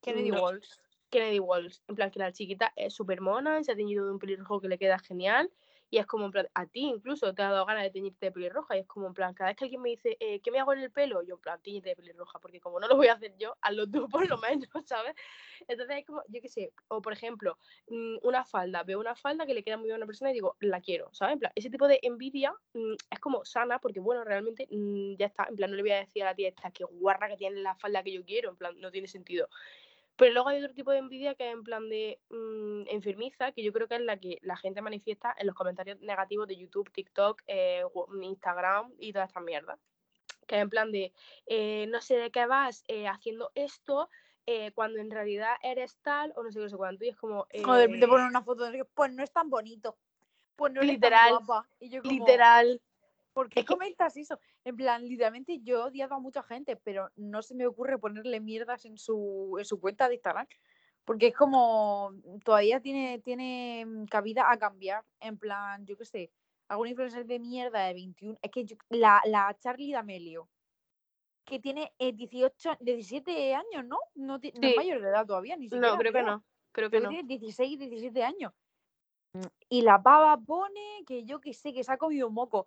Kennedy 0.00 0.30
No, 0.30 0.40
Walsh. 0.40 0.70
Kennedy 1.10 1.38
Walls, 1.40 1.82
en 1.88 1.94
plan 1.94 2.10
que 2.10 2.18
la 2.18 2.32
chiquita 2.32 2.72
es 2.76 2.94
súper 2.94 3.20
mona, 3.20 3.62
se 3.62 3.72
ha 3.72 3.76
teñido 3.76 4.06
de 4.06 4.12
un 4.12 4.18
pelirrojo 4.18 4.60
que 4.60 4.68
le 4.68 4.78
queda 4.78 4.98
genial. 4.98 5.50
Y 5.88 5.98
es 5.98 6.06
como 6.06 6.26
en 6.26 6.32
plan, 6.32 6.48
a 6.54 6.66
ti 6.66 6.80
incluso 6.80 7.32
te 7.32 7.42
ha 7.42 7.50
dado 7.50 7.64
ganas 7.64 7.84
de 7.84 7.90
teñirte 7.90 8.26
de 8.26 8.32
pelirroja. 8.32 8.76
Y 8.76 8.80
es 8.80 8.86
como 8.86 9.06
en 9.06 9.14
plan, 9.14 9.34
cada 9.34 9.50
vez 9.50 9.56
que 9.56 9.64
alguien 9.66 9.82
me 9.82 9.90
dice, 9.90 10.16
eh, 10.18 10.40
¿qué 10.40 10.50
me 10.50 10.58
hago 10.58 10.72
en 10.72 10.80
el 10.80 10.90
pelo? 10.90 11.22
Yo 11.22 11.36
en 11.36 11.40
plan, 11.40 11.60
teñirte 11.62 11.90
de 11.90 11.96
pelirroja, 11.96 12.40
porque 12.40 12.60
como 12.60 12.80
no 12.80 12.88
lo 12.88 12.96
voy 12.96 13.06
a 13.06 13.12
hacer 13.14 13.34
yo, 13.38 13.56
hazlo 13.60 13.88
tú 13.88 14.08
por 14.10 14.28
lo 14.28 14.36
menos, 14.38 14.68
¿sabes? 14.84 15.14
Entonces 15.68 15.98
es 15.98 16.06
como, 16.06 16.22
yo 16.28 16.40
qué 16.40 16.48
sé, 16.48 16.72
o 16.88 17.00
por 17.00 17.12
ejemplo, 17.12 17.56
mm, 17.88 18.16
una 18.22 18.44
falda, 18.44 18.82
veo 18.82 18.98
una 18.98 19.14
falda 19.14 19.46
que 19.46 19.54
le 19.54 19.62
queda 19.62 19.76
muy 19.76 19.84
bien 19.84 19.94
a 19.94 19.98
una 19.98 20.06
persona 20.06 20.30
y 20.30 20.34
digo, 20.34 20.56
la 20.60 20.80
quiero, 20.80 21.08
¿sabes? 21.12 21.34
En 21.34 21.38
plan, 21.38 21.52
ese 21.54 21.70
tipo 21.70 21.86
de 21.86 22.00
envidia 22.02 22.52
mm, 22.74 22.94
es 23.10 23.20
como 23.20 23.44
sana, 23.44 23.78
porque 23.78 24.00
bueno, 24.00 24.24
realmente 24.24 24.66
mm, 24.70 25.14
ya 25.16 25.26
está, 25.26 25.46
en 25.48 25.56
plan, 25.56 25.70
no 25.70 25.76
le 25.76 25.82
voy 25.82 25.92
a 25.92 25.98
decir 25.98 26.22
a 26.24 26.26
la 26.26 26.34
tía 26.34 26.48
esta 26.48 26.70
que 26.72 26.84
guarra 26.84 27.28
que 27.28 27.36
tiene 27.36 27.60
la 27.60 27.76
falda 27.76 28.02
que 28.02 28.12
yo 28.12 28.24
quiero, 28.24 28.50
en 28.50 28.56
plan, 28.56 28.80
no 28.80 28.90
tiene 28.90 29.06
sentido. 29.06 29.48
Pero 30.16 30.32
luego 30.32 30.48
hay 30.48 30.62
otro 30.62 30.74
tipo 30.74 30.90
de 30.92 30.98
envidia 30.98 31.34
que 31.34 31.48
es 31.48 31.52
en 31.52 31.62
plan 31.62 31.88
de 31.88 32.18
mm, 32.30 32.88
enfermiza, 32.88 33.52
que 33.52 33.62
yo 33.62 33.72
creo 33.72 33.86
que 33.86 33.96
es 33.96 34.00
la 34.00 34.16
que 34.18 34.38
la 34.42 34.56
gente 34.56 34.80
manifiesta 34.80 35.34
en 35.38 35.46
los 35.46 35.54
comentarios 35.54 36.00
negativos 36.00 36.48
de 36.48 36.56
YouTube, 36.56 36.90
TikTok, 36.90 37.42
eh, 37.46 37.82
Instagram 38.22 38.92
y 38.98 39.12
todas 39.12 39.28
estas 39.28 39.42
mierdas. 39.42 39.78
Que 40.46 40.56
es 40.56 40.62
en 40.62 40.70
plan 40.70 40.90
de, 40.90 41.12
eh, 41.46 41.86
no 41.88 42.00
sé 42.00 42.16
de 42.16 42.30
qué 42.30 42.46
vas 42.46 42.82
eh, 42.88 43.08
haciendo 43.08 43.50
esto, 43.54 44.08
eh, 44.46 44.70
cuando 44.72 45.00
en 45.00 45.10
realidad 45.10 45.56
eres 45.62 45.96
tal 46.02 46.32
o 46.36 46.42
no 46.44 46.50
sé 46.50 46.60
qué, 46.60 46.64
no 46.64 46.70
sé 46.70 46.76
cuánto. 46.76 47.04
Y 47.04 47.08
es 47.08 47.16
como... 47.16 47.40
O 47.66 47.72
de 47.74 47.82
repente 47.86 48.06
eh, 48.06 48.08
ponen 48.08 48.26
una 48.28 48.42
foto 48.42 48.70
de 48.70 48.84
pues 48.84 49.12
no 49.12 49.22
es 49.22 49.32
tan 49.32 49.50
bonito. 49.50 49.98
Pues 50.54 50.72
no 50.72 50.80
eres 50.80 50.92
Literal, 50.92 51.34
tan 51.34 51.44
guapa. 51.44 51.68
Y 51.80 51.90
yo 51.90 52.00
como, 52.00 52.12
literal. 52.14 52.80
¿Por 53.34 53.50
qué 53.50 53.60
Es 53.60 53.66
que- 53.66 53.72
comentas 53.74 54.16
eso? 54.16 54.38
En 54.66 54.74
plan, 54.76 55.06
literalmente 55.06 55.60
yo 55.62 55.76
he 55.76 55.82
odiado 55.90 56.16
a 56.16 56.18
mucha 56.18 56.42
gente, 56.42 56.74
pero 56.74 57.08
no 57.14 57.40
se 57.40 57.54
me 57.54 57.68
ocurre 57.68 57.98
ponerle 58.00 58.40
mierdas 58.40 58.84
en 58.84 58.98
su, 58.98 59.54
en 59.60 59.64
su 59.64 59.78
cuenta 59.80 60.08
de 60.08 60.14
Instagram. 60.16 60.48
Porque 61.04 61.28
es 61.28 61.36
como, 61.36 62.12
todavía 62.44 62.80
tiene, 62.80 63.20
tiene 63.20 63.84
mm, 63.86 64.06
cabida 64.06 64.50
a 64.50 64.56
cambiar. 64.58 65.04
En 65.20 65.38
plan, 65.38 65.86
yo 65.86 65.96
qué 65.96 66.04
sé, 66.04 66.30
algún 66.66 66.88
influencer 66.88 67.24
de 67.26 67.38
mierda 67.38 67.84
de 67.84 67.94
21. 67.94 68.36
Es 68.42 68.50
que 68.50 68.64
yo- 68.64 68.76
la, 68.88 69.22
la 69.26 69.56
Charlie 69.60 69.92
D'Amelio, 69.92 70.48
que 71.44 71.60
tiene 71.60 71.92
eh, 72.00 72.12
18, 72.12 72.78
17 72.80 73.54
años, 73.54 73.84
¿no? 73.84 73.98
No, 74.16 74.40
ti- 74.40 74.52
no 74.60 74.66
es 74.66 74.72
Sí. 74.72 74.76
mayor 74.78 75.00
de 75.00 75.10
edad 75.10 75.24
todavía, 75.26 75.56
ni 75.56 75.68
No, 75.68 75.74
siquiera. 75.76 75.96
creo 75.96 76.12
que 76.12 76.22
no. 76.24 76.44
Creo 76.72 76.90
que 76.90 76.98
Creo 76.98 77.02
que 77.02 77.04
no. 77.04 77.08
tiene 77.10 77.28
16, 77.28 77.78
17 77.78 78.24
años. 78.24 78.52
Y 79.68 79.82
la 79.82 80.02
pava 80.02 80.36
pone 80.38 81.04
que 81.06 81.24
yo 81.24 81.40
que 81.40 81.54
sé, 81.54 81.72
que 81.72 81.84
se 81.84 81.92
ha 81.92 81.98
comido 81.98 82.26
un 82.26 82.34
moco. 82.34 82.66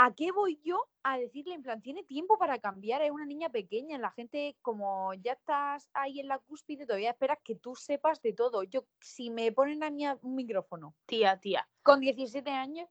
¿A 0.00 0.14
qué 0.14 0.30
voy 0.30 0.60
yo 0.64 0.86
a 1.02 1.18
decirle, 1.18 1.54
en 1.54 1.62
plan, 1.62 1.82
tiene 1.82 2.04
tiempo 2.04 2.38
para 2.38 2.58
cambiar? 2.58 3.02
Es 3.02 3.10
una 3.10 3.26
niña 3.26 3.48
pequeña, 3.48 3.98
la 3.98 4.12
gente, 4.12 4.56
como 4.62 5.12
ya 5.14 5.32
estás 5.32 5.90
ahí 5.92 6.20
en 6.20 6.28
la 6.28 6.38
cúspide, 6.38 6.86
todavía 6.86 7.10
esperas 7.10 7.38
que 7.42 7.56
tú 7.56 7.74
sepas 7.74 8.22
de 8.22 8.32
todo. 8.32 8.62
Yo, 8.62 8.84
si 9.00 9.30
me 9.30 9.50
ponen 9.50 9.82
a 9.82 9.90
mí 9.90 10.04
un 10.22 10.36
micrófono 10.36 10.94
Tía, 11.06 11.36
tía. 11.40 11.68
con 11.82 11.98
17 11.98 12.48
años, 12.48 12.88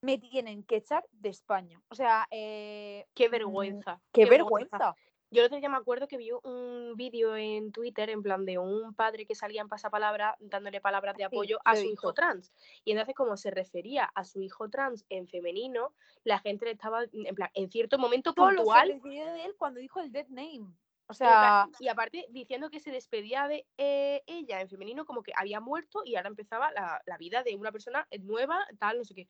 me 0.00 0.18
tienen 0.18 0.64
que 0.64 0.76
echar 0.76 1.04
de 1.12 1.28
España. 1.28 1.80
O 1.90 1.94
sea, 1.94 2.26
eh, 2.30 3.06
Qué 3.14 3.28
mm, 3.28 3.32
vergüenza. 3.32 4.02
qué 4.12 4.26
vergüenza. 4.26 4.94
Yo 5.30 5.42
el 5.42 5.46
otro 5.46 5.58
día 5.58 5.68
me 5.68 5.76
acuerdo 5.76 6.08
que 6.08 6.16
vi 6.16 6.30
un 6.32 6.94
vídeo 6.96 7.36
en 7.36 7.70
Twitter 7.70 8.08
en 8.08 8.22
plan 8.22 8.46
de 8.46 8.56
un 8.56 8.94
padre 8.94 9.26
que 9.26 9.34
salía 9.34 9.60
en 9.60 9.68
pasapalabra 9.68 10.36
dándole 10.40 10.80
palabras 10.80 11.16
de 11.16 11.24
apoyo 11.24 11.58
a 11.64 11.76
su 11.76 11.84
hijo 11.84 12.14
trans. 12.14 12.50
Y 12.84 12.92
entonces 12.92 13.14
como 13.14 13.36
se 13.36 13.50
refería 13.50 14.04
a 14.04 14.24
su 14.24 14.40
hijo 14.40 14.70
trans 14.70 15.04
en 15.10 15.28
femenino, 15.28 15.92
la 16.24 16.38
gente 16.38 16.64
le 16.64 16.72
estaba, 16.72 17.04
en 17.12 17.34
plan, 17.34 17.50
en 17.52 17.70
cierto 17.70 17.98
momento 17.98 18.34
puntual, 18.34 19.00
de 19.02 19.44
él 19.44 19.54
cuando 19.58 19.80
dijo 19.80 20.00
el 20.00 20.12
dead 20.12 20.28
name. 20.28 20.66
O 21.10 21.14
sea, 21.14 21.66
y 21.80 21.88
aparte 21.88 22.26
diciendo 22.28 22.68
que 22.68 22.80
se 22.80 22.90
despedía 22.90 23.48
de 23.48 23.66
eh, 23.78 24.22
ella 24.26 24.60
en 24.60 24.68
femenino 24.68 25.06
como 25.06 25.22
que 25.22 25.32
había 25.34 25.58
muerto 25.58 26.02
y 26.04 26.16
ahora 26.16 26.28
empezaba 26.28 26.70
la, 26.72 27.00
la 27.06 27.16
vida 27.16 27.42
de 27.42 27.56
una 27.56 27.72
persona 27.72 28.06
nueva, 28.20 28.66
tal, 28.78 28.98
no 28.98 29.04
sé 29.04 29.14
qué. 29.14 29.28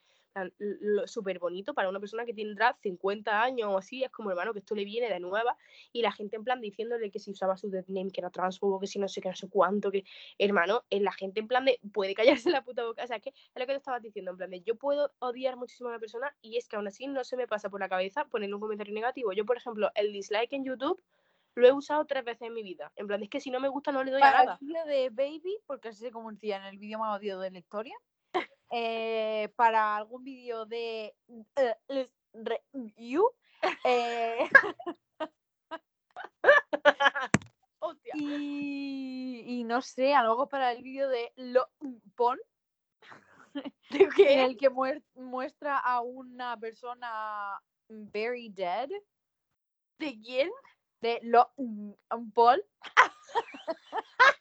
Súper 1.07 1.38
bonito 1.38 1.75
para 1.75 1.88
una 1.88 2.01
persona 2.01 2.25
que 2.25 2.35
tendrá 2.35 2.77
50 2.83 3.43
años 3.43 3.71
o 3.73 3.79
así, 3.79 4.03
es 4.03 4.11
como 4.11 4.31
hermano 4.31 4.53
que 4.53 4.59
esto 4.59 4.75
le 4.75 4.85
viene 4.85 5.09
de 5.09 5.21
nueva 5.21 5.57
y 5.93 6.03
la 6.03 6.11
gente 6.11 6.37
en 6.37 6.45
plan 6.45 6.61
diciéndole 6.61 7.11
que 7.11 7.21
si 7.21 7.31
usaba 7.31 7.57
su 7.57 7.71
dead 7.71 7.85
name, 7.87 8.11
que 8.11 8.21
era 8.21 8.31
transfobo, 8.31 8.81
que 8.81 8.88
si 8.88 8.99
no 8.99 9.09
sé 9.09 9.21
qué, 9.21 9.29
no 9.29 9.37
sé 9.37 9.49
cuánto, 9.49 9.91
que 9.93 10.05
hermano, 10.37 10.85
eh, 10.91 11.01
la 11.01 11.12
gente 11.12 11.38
en 11.38 11.47
plan 11.47 11.64
de 11.64 11.79
puede 11.93 12.14
callarse 12.14 12.51
la 12.51 12.64
puta 12.64 12.85
boca, 12.85 13.05
o 13.05 13.07
sea, 13.07 13.21
que 13.21 13.31
es 13.31 13.37
lo 13.55 13.67
que 13.67 13.73
te 13.73 13.79
estabas 13.79 14.03
diciendo, 14.03 14.33
en 14.33 14.37
plan 14.37 14.51
de 14.51 14.62
yo 14.62 14.77
puedo 14.77 15.12
odiar 15.21 15.57
muchísimo 15.57 15.88
a 15.88 15.93
una 15.93 16.01
persona 16.01 16.35
y 16.43 16.57
es 16.57 16.69
que 16.69 16.75
aún 16.75 16.88
así 16.88 17.07
no 17.07 17.23
se 17.23 17.37
me 17.37 17.47
pasa 17.47 17.71
por 17.71 17.81
la 17.81 17.88
cabeza 17.88 18.25
poner 18.25 18.53
un 18.53 18.61
comentario 18.61 18.95
negativo. 18.95 19.33
Yo, 19.33 19.45
por 19.45 19.57
ejemplo, 19.57 19.91
el 19.95 20.12
dislike 20.12 20.53
en 20.53 20.64
YouTube 20.64 21.01
lo 21.55 21.67
he 21.67 21.73
usado 21.73 22.05
tres 22.07 22.25
veces 22.25 22.43
en 22.49 22.55
mi 22.55 22.63
vida. 22.63 22.93
En 22.97 23.07
plan, 23.07 23.23
es 23.23 23.29
que 23.29 23.41
si 23.41 23.51
no 23.51 23.59
me 23.61 23.69
gusta 23.69 23.91
no 23.93 24.05
le 24.05 24.13
doy 24.13 24.21
a 24.23 24.25
para 24.25 24.41
el 24.41 24.47
nada. 24.47 24.59
vídeo 24.61 24.85
de 24.87 25.11
Baby, 25.11 25.59
porque 25.67 25.89
así 25.89 26.01
se 26.01 26.11
conocía 26.13 26.57
en 26.59 26.65
el 26.65 26.79
vídeo 26.79 26.99
más 26.99 27.17
odiado 27.19 27.41
de 27.41 27.51
la 27.51 27.59
historia. 27.59 27.97
eh, 28.71 29.49
para 29.57 29.97
algún 29.97 30.23
vídeo 30.25 30.67
de 30.67 31.15
les- 31.89 32.11
review. 32.73 33.31
eh, 33.85 34.49
y, 38.15 39.45
y 39.47 39.65
no 39.65 39.81
sé, 39.83 40.15
algo 40.15 40.49
para 40.49 40.73
el 40.73 40.83
vídeo 40.83 41.09
de 41.09 41.33
lo 41.37 41.69
pon 42.15 42.39
¿De 43.91 44.09
en 44.19 44.41
el 44.41 44.57
que 44.57 44.69
muestra 45.15 45.79
a 45.79 46.01
una 46.03 46.57
persona 46.59 47.61
very 47.89 48.51
dead 48.51 48.89
¿De 49.99 50.19
quién? 50.21 50.51
De 51.01 51.21
lo 51.23 51.53
Paul. 52.35 52.65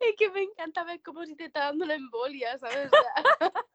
Es 0.00 0.16
que 0.16 0.30
me 0.30 0.42
encanta 0.42 0.84
ver 0.84 1.02
como 1.02 1.24
si 1.24 1.34
te 1.34 1.46
está 1.46 1.60
dando 1.66 1.84
una 1.84 1.94
embolia, 1.94 2.58
¿sabes? 2.58 2.86
O 2.86 2.90
sea, 2.90 3.14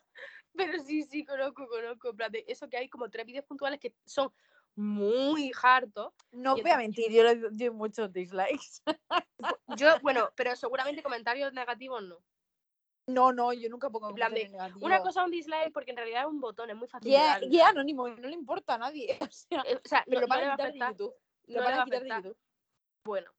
pero 0.56 0.80
sí, 0.84 1.04
sí, 1.04 1.26
conozco, 1.26 1.67
conozco. 1.67 2.13
de 2.13 2.45
eso 2.48 2.69
que 2.69 2.78
hay 2.78 2.89
como 2.89 3.10
tres 3.10 3.26
vídeos 3.26 3.45
puntuales 3.45 3.80
que 3.80 3.93
son 4.06 4.32
muy 4.76 5.52
hartos. 5.62 6.13
No 6.32 6.56
voy 6.56 6.69
a 6.69 6.78
mentir, 6.78 7.12
yo 7.12 7.24
le 7.24 7.36
doy 7.36 7.69
muchos 7.69 8.12
dislikes. 8.12 8.82
Yo, 9.78 10.00
bueno, 10.02 10.30
pero 10.36 10.56
seguramente 10.56 11.04
comentarios 11.04 11.54
negativos 11.54 12.04
no. 12.04 12.19
No, 13.07 13.31
no, 13.31 13.53
yo 13.53 13.69
nunca 13.69 13.89
pongo 13.89 14.09
En 14.09 14.15
plan 14.15 14.33
de. 14.33 14.51
Una 14.81 14.99
cosa 14.99 15.21
es 15.21 15.25
un 15.25 15.31
dislike 15.31 15.71
porque 15.71 15.91
en 15.91 15.97
realidad 15.97 16.21
es 16.21 16.27
un 16.27 16.39
botón, 16.41 16.69
es 16.69 16.75
muy 16.75 16.87
fácil 16.87 17.11
Y 17.11 17.15
es, 17.15 17.21
darle. 17.21 17.47
y 17.47 17.57
es 17.59 17.63
anónimo, 17.63 18.07
y 18.07 18.15
no 18.15 18.27
le 18.27 18.33
importa 18.33 18.75
a 18.75 18.77
nadie. 18.79 19.17
O 19.21 19.31
sea, 19.31 19.61
Eh, 19.67 19.75
O 19.83 19.87
sea, 19.87 20.03
no, 20.07 20.15
lo 20.15 20.21
no 20.21 20.27
van 20.27 20.43
a 20.43 20.53
a 20.53 20.55
quitar 20.57 20.73
de. 20.73 20.79
YouTube. 20.79 21.15
No 21.47 21.55
lo 21.59 21.63
van 21.63 21.77
va 21.77 21.81
a 21.81 21.85
quitar 21.85 22.03
de. 22.03 22.09
YouTube. 22.09 22.37
Bueno, 23.05 23.31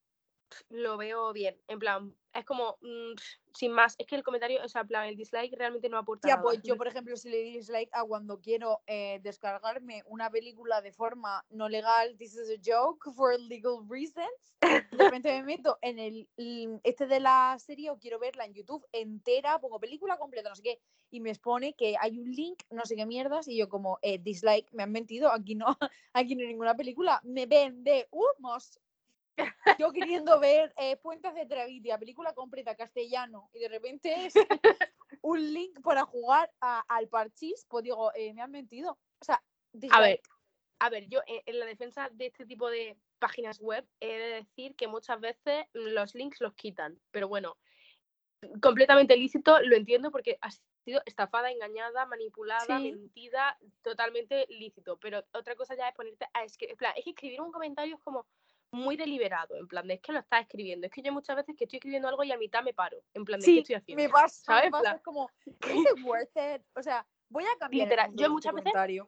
lo 0.70 0.96
veo 0.96 1.33
bien. 1.33 1.61
En 1.66 1.79
plan, 1.81 2.14
es 2.33 2.44
como, 2.44 2.79
mm, 2.81 3.14
sin 3.57 3.73
más, 3.73 3.95
es 3.99 4.07
que 4.07 4.16
el 4.16 4.23
comentario, 4.23 4.61
o 4.64 4.69
sea, 4.69 4.85
plan, 4.85 5.07
el 5.07 5.16
dislike 5.16 5.55
realmente 5.57 5.88
no 5.88 5.99
aporta 5.99 6.29
nada. 6.29 6.42
pues 6.42 6.62
yo, 6.62 6.77
por 6.77 6.88
ejemplo, 6.88 7.16
si 7.16 7.29
le 7.29 7.38
doy 7.42 7.53
dislike 7.53 7.90
a 7.92 8.05
cuando 8.05 8.40
quiero 8.40 8.83
eh, 8.87 9.21
descargarme 9.23 10.03
una 10.07 10.31
película 10.31 10.81
de 10.81 10.92
forma 10.92 11.45
no 11.51 11.69
legal, 11.69 12.16
this 12.19 12.35
is 12.35 12.51
a 12.51 12.61
joke 12.64 13.11
for 13.14 13.38
legal 13.40 13.85
reasons, 13.88 14.55
de 14.61 15.05
repente 15.05 15.33
me 15.33 15.42
meto 15.42 15.79
en 15.83 15.99
el 15.99 16.29
este 16.83 17.07
de 17.07 17.21
la 17.21 17.57
serie 17.59 17.90
o 17.90 17.99
quiero 17.99 18.19
verla 18.19 18.45
en 18.45 18.55
YouTube 18.55 18.87
entera, 18.92 19.59
pongo 19.59 19.81
película 19.81 20.16
completa, 20.16 20.49
no 20.49 20.57
sé 20.57 20.62
qué, 20.62 20.81
y 21.11 21.21
me 21.21 21.31
expone 21.31 21.75
que 21.75 21.97
hay 22.01 22.19
un 22.19 22.31
link, 22.31 22.62
no 22.71 22.85
sé 22.85 22.97
qué 22.97 23.07
mierdas, 23.07 23.49
y 23.49 23.57
yo 23.57 23.69
como, 23.69 23.99
eh, 24.03 24.19
dislike, 24.19 24.73
me 24.73 24.83
han 24.83 24.92
mentido, 24.92 25.33
aquí 25.33 25.55
no, 25.55 25.66
aquí 26.12 26.35
no 26.35 26.42
hay 26.42 26.49
ninguna 26.49 26.77
película, 26.77 27.21
me 27.25 27.47
vende 27.47 28.09
humos. 28.11 28.79
Yo 29.79 29.92
queriendo 29.92 30.40
ver 30.40 30.72
eh, 30.79 30.96
Puentes 30.96 31.35
de 31.35 31.46
Travitia, 31.46 31.99
película 31.99 32.33
completa 32.33 32.75
castellano, 32.75 33.51
y 33.53 33.59
de 33.61 33.68
repente 33.68 34.27
es 34.27 34.35
un 35.22 35.53
link 35.53 35.81
para 35.83 36.05
jugar 36.05 36.51
a- 36.61 36.81
al 36.88 37.09
parchís, 37.09 37.66
pues 37.68 37.85
digo, 37.85 38.12
eh, 38.14 38.33
me 38.33 38.42
han 38.42 38.51
mentido. 38.51 38.99
O 39.20 39.25
sea, 39.25 39.37
A 39.37 40.01
ver, 40.01 40.16
dislike. 40.20 40.29
a 40.81 40.90
ver, 40.90 41.09
yo 41.09 41.20
eh, 41.27 41.42
en 41.46 41.59
la 41.59 41.66
defensa 41.66 42.09
de 42.12 42.27
este 42.27 42.46
tipo 42.46 42.70
de 42.70 42.96
páginas 43.18 43.59
web 43.61 43.87
he 44.01 44.07
de 44.18 44.29
decir 44.37 44.75
que 44.77 44.88
muchas 44.88 45.20
veces 45.20 45.66
mm, 45.75 45.79
los 45.94 46.14
links 46.14 46.40
los 46.40 46.55
quitan, 46.55 46.99
pero 47.11 47.29
bueno, 47.29 47.57
completamente 48.62 49.16
lícito, 49.16 49.61
lo 49.61 49.77
entiendo 49.77 50.11
porque 50.11 50.38
ha 50.40 50.51
sido 50.85 51.01
estafada, 51.07 51.51
engañada, 51.51 52.07
manipulada, 52.07 52.64
Sí. 52.79 52.92
mentida, 52.92 53.59
totalmente 53.83 54.46
lícito, 54.51 54.99
pero 54.99 55.25
otra 55.33 55.57
cosa 55.57 55.75
ya 55.77 55.88
es 55.88 55.94
ponerte 55.94 56.27
a 56.33 56.44
escribir, 56.44 56.77
es 56.96 57.05
que 57.05 57.11
escribir 57.11 57.40
un 57.40 57.51
comentario 57.53 57.96
es 57.96 58.01
como 58.03 58.27
muy 58.77 58.97
deliberado, 58.97 59.57
en 59.57 59.67
plan, 59.67 59.87
de 59.87 59.95
es 59.95 60.01
que 60.01 60.12
lo 60.12 60.21
estás 60.21 60.43
escribiendo, 60.43 60.87
es 60.87 60.93
que 60.93 61.03
yo 61.03 61.12
muchas 61.12 61.35
veces 61.37 61.57
que 61.57 61.65
estoy 61.65 61.79
escribiendo 61.79 62.09
algo 62.09 62.23
y 62.25 62.33
a 62.33 62.39
mitad 62.39 62.62
me 62.62 62.75
paro, 62.75 63.03
en 63.15 63.25
plan, 63.25 63.41
de 63.41 63.45
qué 63.47 63.51
Sí, 63.53 63.59
estoy 63.59 63.75
haciendo. 63.77 64.03
me 64.05 64.09
pasa, 64.09 64.45
¿sabes? 64.45 64.65
me 64.67 64.71
pasa, 64.71 64.93
es 64.93 65.03
como, 65.03 65.31
¿is 65.87 65.87
it 65.99 66.05
worth 66.05 66.37
it? 66.37 66.62
O 66.75 66.83
sea, 66.83 67.07
voy 67.29 67.45
a 67.45 67.57
cambiar 67.59 67.89
Literal, 67.89 68.11
yo 68.15 68.25
de 68.25 68.29
muchas 68.31 68.55
este 68.57 68.71
veces- 68.73 69.03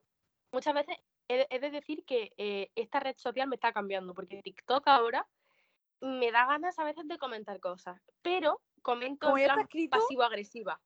muchas 0.53 0.75
veces 0.75 0.97
he 1.29 1.37
de, 1.39 1.47
he 1.51 1.59
de 1.61 1.71
decir 1.71 2.05
que 2.05 2.33
eh, 2.37 2.71
esta 2.75 3.01
red 3.01 3.17
social 3.17 3.47
me 3.49 3.57
está 3.57 3.73
cambiando, 3.73 4.15
porque 4.15 4.43
TikTok 4.43 4.87
ahora 4.89 5.29
me 6.01 6.31
da 6.33 6.47
ganas 6.47 6.79
a 6.79 6.85
veces 6.85 7.07
de 7.07 7.19
comentar 7.19 7.61
cosas, 7.61 8.01
pero 8.23 8.61
comento 8.83 9.35
pasivo-agresiva. 9.91 10.81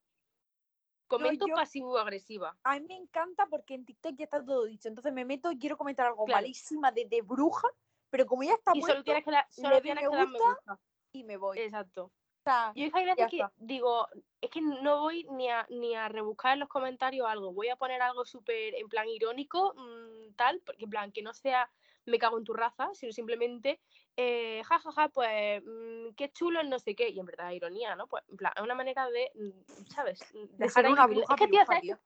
Comento 1.06 1.46
yo- 1.46 1.54
pasivo-agresiva. 1.54 2.56
a 2.64 2.80
mí 2.80 2.86
me 2.88 2.96
encanta 2.96 3.46
porque 3.46 3.74
en 3.74 3.84
TikTok 3.84 4.14
ya 4.16 4.24
está 4.24 4.42
todo 4.44 4.64
dicho. 4.64 4.88
Entonces 4.88 5.12
me 5.12 5.24
meto 5.26 5.52
y 5.52 5.58
quiero 5.58 5.76
comentar 5.76 6.06
algo 6.06 6.24
Claro. 6.24 6.38
malísima 6.40 6.90
de, 6.90 7.04
de 7.04 7.20
bruja, 7.20 7.68
pero 8.12 8.26
como 8.26 8.42
ya 8.42 8.52
está 8.52 8.72
Y 8.74 8.80
puesto 8.80 8.92
solo 8.92 9.04
tienes 9.04 9.24
que, 9.24 9.30
dar- 9.30 9.46
solo 9.48 9.80
tienes 9.80 10.04
me 10.04 10.10
que 10.10 10.16
dar 10.16 10.28
me 10.28 10.38
gusta. 10.38 10.48
gusta. 10.50 10.78
y 11.12 11.24
me 11.24 11.36
voy. 11.38 11.58
Exacto. 11.58 12.04
O 12.04 12.42
sea, 12.44 12.72
Yo 12.74 12.84
veces 12.90 13.14
ya 13.16 13.26
que 13.28 13.36
está. 13.38 13.52
digo, 13.56 14.06
es 14.40 14.50
que 14.50 14.60
no 14.60 15.00
voy 15.00 15.26
ni 15.30 15.48
a, 15.48 15.66
ni 15.70 15.94
a 15.94 16.08
rebuscar 16.08 16.52
en 16.52 16.60
los 16.60 16.68
comentarios 16.68 17.26
algo. 17.26 17.52
Voy 17.54 17.68
a 17.70 17.76
poner 17.76 18.02
algo 18.02 18.26
súper 18.26 18.74
en 18.74 18.88
plan 18.88 19.08
irónico, 19.08 19.72
mm, 19.76 20.34
tal, 20.36 20.60
porque 20.66 20.84
en 20.84 20.90
plan 20.90 21.10
que 21.12 21.22
no 21.22 21.32
sea 21.32 21.70
me 22.04 22.18
cago 22.18 22.36
en 22.36 22.44
tu 22.44 22.52
raza, 22.52 22.90
sino 22.94 23.12
simplemente, 23.12 23.80
eh, 24.16 24.60
ja, 24.64 24.78
ja, 24.80 24.92
ja, 24.92 25.08
pues 25.08 25.62
mm, 25.64 26.14
qué 26.16 26.30
chulo 26.32 26.62
no 26.64 26.78
sé 26.80 26.94
qué. 26.94 27.08
Y 27.08 27.18
en 27.20 27.26
verdad, 27.26 27.50
ironía, 27.52 27.94
¿no? 27.96 28.08
Pues 28.08 28.24
en 28.28 28.36
plan, 28.36 28.52
es 28.56 28.62
una 28.62 28.74
manera 28.74 29.08
de, 29.08 29.30
mm, 29.34 29.86
¿sabes? 29.88 30.20
de 30.34 30.68
ser 30.68 30.86
una 30.90 31.06
bruja 31.06 31.34
Es 31.34 31.38
que, 31.38 31.48
tía, 31.48 31.60
piruja, 31.64 31.64
¿sabes 31.66 31.80
tío. 31.82 31.98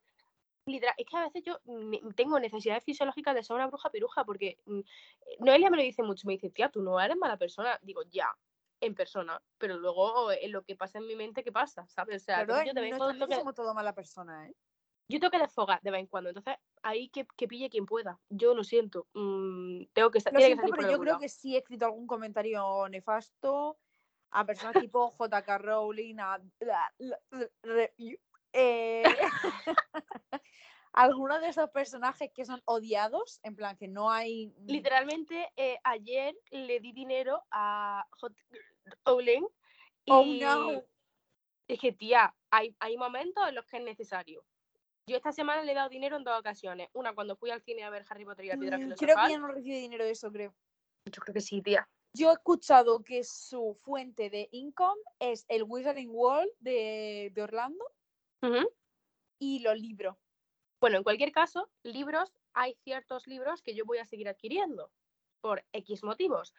Literal, 0.66 0.94
es 0.98 1.06
que 1.06 1.16
a 1.16 1.22
veces 1.24 1.44
yo 1.44 1.60
tengo 2.16 2.40
necesidades 2.40 2.82
fisiológicas 2.84 3.34
de 3.34 3.42
ser 3.44 3.54
una 3.54 3.68
bruja 3.68 3.90
piruja, 3.90 4.24
porque 4.24 4.58
mm, 4.66 4.80
Noelia 5.40 5.70
me 5.70 5.76
lo 5.76 5.82
dice 5.84 6.02
mucho, 6.02 6.26
me 6.26 6.34
dice, 6.34 6.50
tía, 6.50 6.70
tú 6.70 6.82
no 6.82 7.00
eres 7.00 7.16
mala 7.16 7.36
persona. 7.36 7.78
Digo, 7.82 8.02
ya, 8.10 8.36
en 8.80 8.94
persona, 8.94 9.40
pero 9.58 9.78
luego 9.78 10.30
en 10.32 10.52
lo 10.52 10.62
que 10.64 10.76
pasa 10.76 10.98
en 10.98 11.06
mi 11.06 11.14
mente, 11.16 11.42
¿qué 11.44 11.52
pasa? 11.52 11.86
¿Sabes? 11.88 12.22
O 12.22 12.24
sea, 12.24 12.40
entonces 12.40 12.66
yo 12.66 12.74
de 12.74 12.80
vez 12.80 12.98
no 12.98 13.26
que- 13.28 13.36
somos 13.36 13.54
todo 13.54 13.72
mala 13.74 13.94
persona, 13.94 14.48
¿eh? 14.48 14.54
yo 15.08 15.20
tengo 15.20 15.30
que 15.30 15.38
desfogar 15.38 15.80
de 15.82 15.90
vez 15.92 16.00
en 16.00 16.06
cuando. 16.08 16.30
Entonces, 16.30 16.56
ahí 16.82 17.08
que, 17.10 17.26
que 17.36 17.46
pille 17.46 17.70
quien 17.70 17.86
pueda. 17.86 18.20
Yo 18.28 18.54
lo 18.54 18.64
siento. 18.64 19.06
mm, 19.14 19.84
tengo 19.92 20.10
que 20.10 20.20
sa- 20.20 20.30
Lo 20.32 20.40
que 20.40 20.46
siento, 20.46 20.66
por 20.66 20.76
pero 20.78 20.90
yo 20.90 20.98
creo 20.98 21.12
lado. 21.12 21.20
que 21.20 21.28
sí 21.28 21.54
he 21.54 21.58
escrito 21.58 21.86
algún 21.86 22.08
comentario 22.08 22.88
nefasto 22.88 23.78
a 24.30 24.44
personas 24.44 24.74
tipo 24.80 25.14
JK 25.16 25.58
Rowling, 25.58 26.16
a 26.18 26.40
eh, 28.56 29.02
algunos 30.92 31.40
de 31.40 31.48
esos 31.48 31.70
personajes 31.70 32.30
que 32.34 32.44
son 32.44 32.62
odiados, 32.64 33.40
en 33.42 33.54
plan 33.54 33.76
que 33.76 33.86
no 33.88 34.10
hay... 34.10 34.46
mm, 34.48 34.66
Literalmente, 34.66 35.52
eh, 35.56 35.78
ayer 35.84 36.34
le 36.50 36.80
di 36.80 36.92
dinero 36.92 37.42
a 37.50 38.06
J. 38.12 38.34
Rowling 39.04 39.46
y 40.06 40.12
Oh, 40.12 40.24
no. 40.24 40.82
dije, 41.68 41.92
tía, 41.92 42.34
hay, 42.50 42.74
hay 42.80 42.96
momentos 42.96 43.46
en 43.48 43.54
los 43.54 43.66
que 43.66 43.76
es 43.78 43.82
necesario. 43.82 44.44
Yo 45.08 45.16
esta 45.16 45.32
semana 45.32 45.62
le 45.62 45.72
he 45.72 45.74
dado 45.74 45.88
dinero 45.88 46.16
en 46.16 46.24
dos 46.24 46.38
ocasiones. 46.38 46.88
Una 46.92 47.14
cuando 47.14 47.36
fui 47.36 47.50
al 47.50 47.62
cine 47.62 47.84
a 47.84 47.90
ver 47.90 48.04
Harry 48.08 48.24
Potter 48.24 48.44
y 48.46 48.48
la 48.48 48.56
piedra 48.56 48.78
Mm, 48.78 48.82
filosofal. 48.82 49.06
Creo 49.14 49.24
que 49.26 49.32
ya 49.32 49.38
no 49.38 49.48
recibe 49.48 49.76
dinero 49.78 50.04
de 50.04 50.10
eso, 50.10 50.32
creo. 50.32 50.54
Yo 51.04 51.22
creo 51.22 51.34
que 51.34 51.40
sí, 51.40 51.62
tía. 51.62 51.88
Yo 52.12 52.30
he 52.30 52.32
escuchado 52.32 53.04
que 53.04 53.22
su 53.22 53.78
fuente 53.84 54.30
de 54.30 54.48
income 54.50 55.00
es 55.20 55.44
el 55.48 55.64
Wizarding 55.64 56.10
World 56.10 56.50
de, 56.58 57.30
de 57.34 57.42
Orlando 57.42 57.84
Y 59.38 59.58
los 59.60 59.78
libros. 59.78 60.16
Bueno, 60.80 60.98
en 60.98 61.02
cualquier 61.02 61.32
caso, 61.32 61.70
libros, 61.82 62.32
hay 62.54 62.74
ciertos 62.84 63.26
libros 63.26 63.62
que 63.62 63.74
yo 63.74 63.84
voy 63.84 63.98
a 63.98 64.04
seguir 64.04 64.28
adquiriendo 64.28 64.90
por 65.40 65.64
X 65.72 66.02
motivos. 66.04 66.54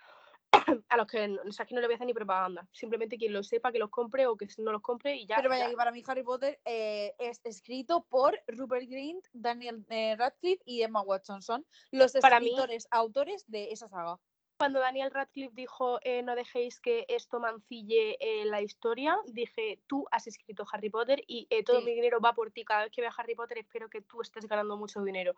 a 0.90 0.98
los 0.98 1.08
que, 1.08 1.28
no- 1.28 1.42
o 1.48 1.52
sea, 1.52 1.66
que 1.66 1.76
no 1.76 1.82
le 1.82 1.88
voy 1.88 1.94
a 1.94 1.98
hacer 1.98 2.08
ni 2.08 2.14
propaganda. 2.14 2.68
Simplemente 2.72 3.18
quien 3.18 3.34
lo 3.34 3.44
sepa, 3.44 3.72
que 3.72 3.80
los 3.80 3.90
compre 3.90 4.28
o 4.28 4.38
que 4.38 4.48
no 4.60 4.72
los 4.72 4.82
compre 4.82 5.16
y 5.16 5.26
ya. 5.28 5.36
Pero 5.38 5.50
vaya, 5.50 5.66
ya. 5.66 5.70
que 5.72 5.76
para 5.76 5.92
mí 5.92 6.02
Harry 6.08 6.24
Potter 6.24 6.60
eh, 6.66 7.14
es 7.20 7.42
escrito 7.44 8.06
por 8.10 8.40
Rupert 8.48 8.88
Grint, 8.90 9.26
Daniel 9.34 9.86
eh, 9.90 10.16
Radcliffe 10.18 10.62
y 10.66 10.82
Emma 10.84 11.02
Watson. 11.02 11.42
Son 11.42 11.66
los 11.92 12.14
Para 12.14 12.40
mí- 12.40 12.48
escritores, 12.48 12.88
autores 12.92 13.44
de 13.48 13.72
esa 13.72 13.88
saga. 13.88 14.20
Cuando 14.58 14.80
Daniel 14.80 15.12
Radcliffe 15.12 15.54
dijo 15.54 16.00
eh, 16.02 16.24
no 16.24 16.36
dejéis 16.36 16.80
que 16.80 17.06
esto 17.08 17.40
mancille 17.40 18.18
eh, 18.20 18.44
la 18.46 18.62
historia, 18.62 19.16
dije 19.28 19.80
tú 19.86 20.08
has 20.12 20.26
escrito 20.26 20.66
Harry 20.72 20.90
Potter 20.90 21.24
y 21.28 21.46
eh, 21.52 21.64
todo 21.64 21.80
Sí. 21.80 21.86
mi 21.86 21.94
dinero 21.94 22.20
va 22.20 22.34
por 22.34 22.50
ti. 22.50 22.66
Cada 22.66 22.84
vez 22.84 22.92
que 22.92 23.02
vea 23.02 23.14
Harry 23.16 23.36
Potter 23.36 23.60
espero 23.60 23.88
que 23.88 24.02
tú 24.02 24.22
estés 24.22 24.48
ganando 24.48 24.76
mucho 24.76 25.04
dinero. 25.04 25.36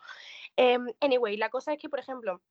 Em, 0.56 0.88
anyway, 1.02 1.36
la 1.36 1.50
cosa 1.50 1.74
es 1.74 1.80
que, 1.80 1.90
por 1.90 2.00
ejemplo, 2.00 2.42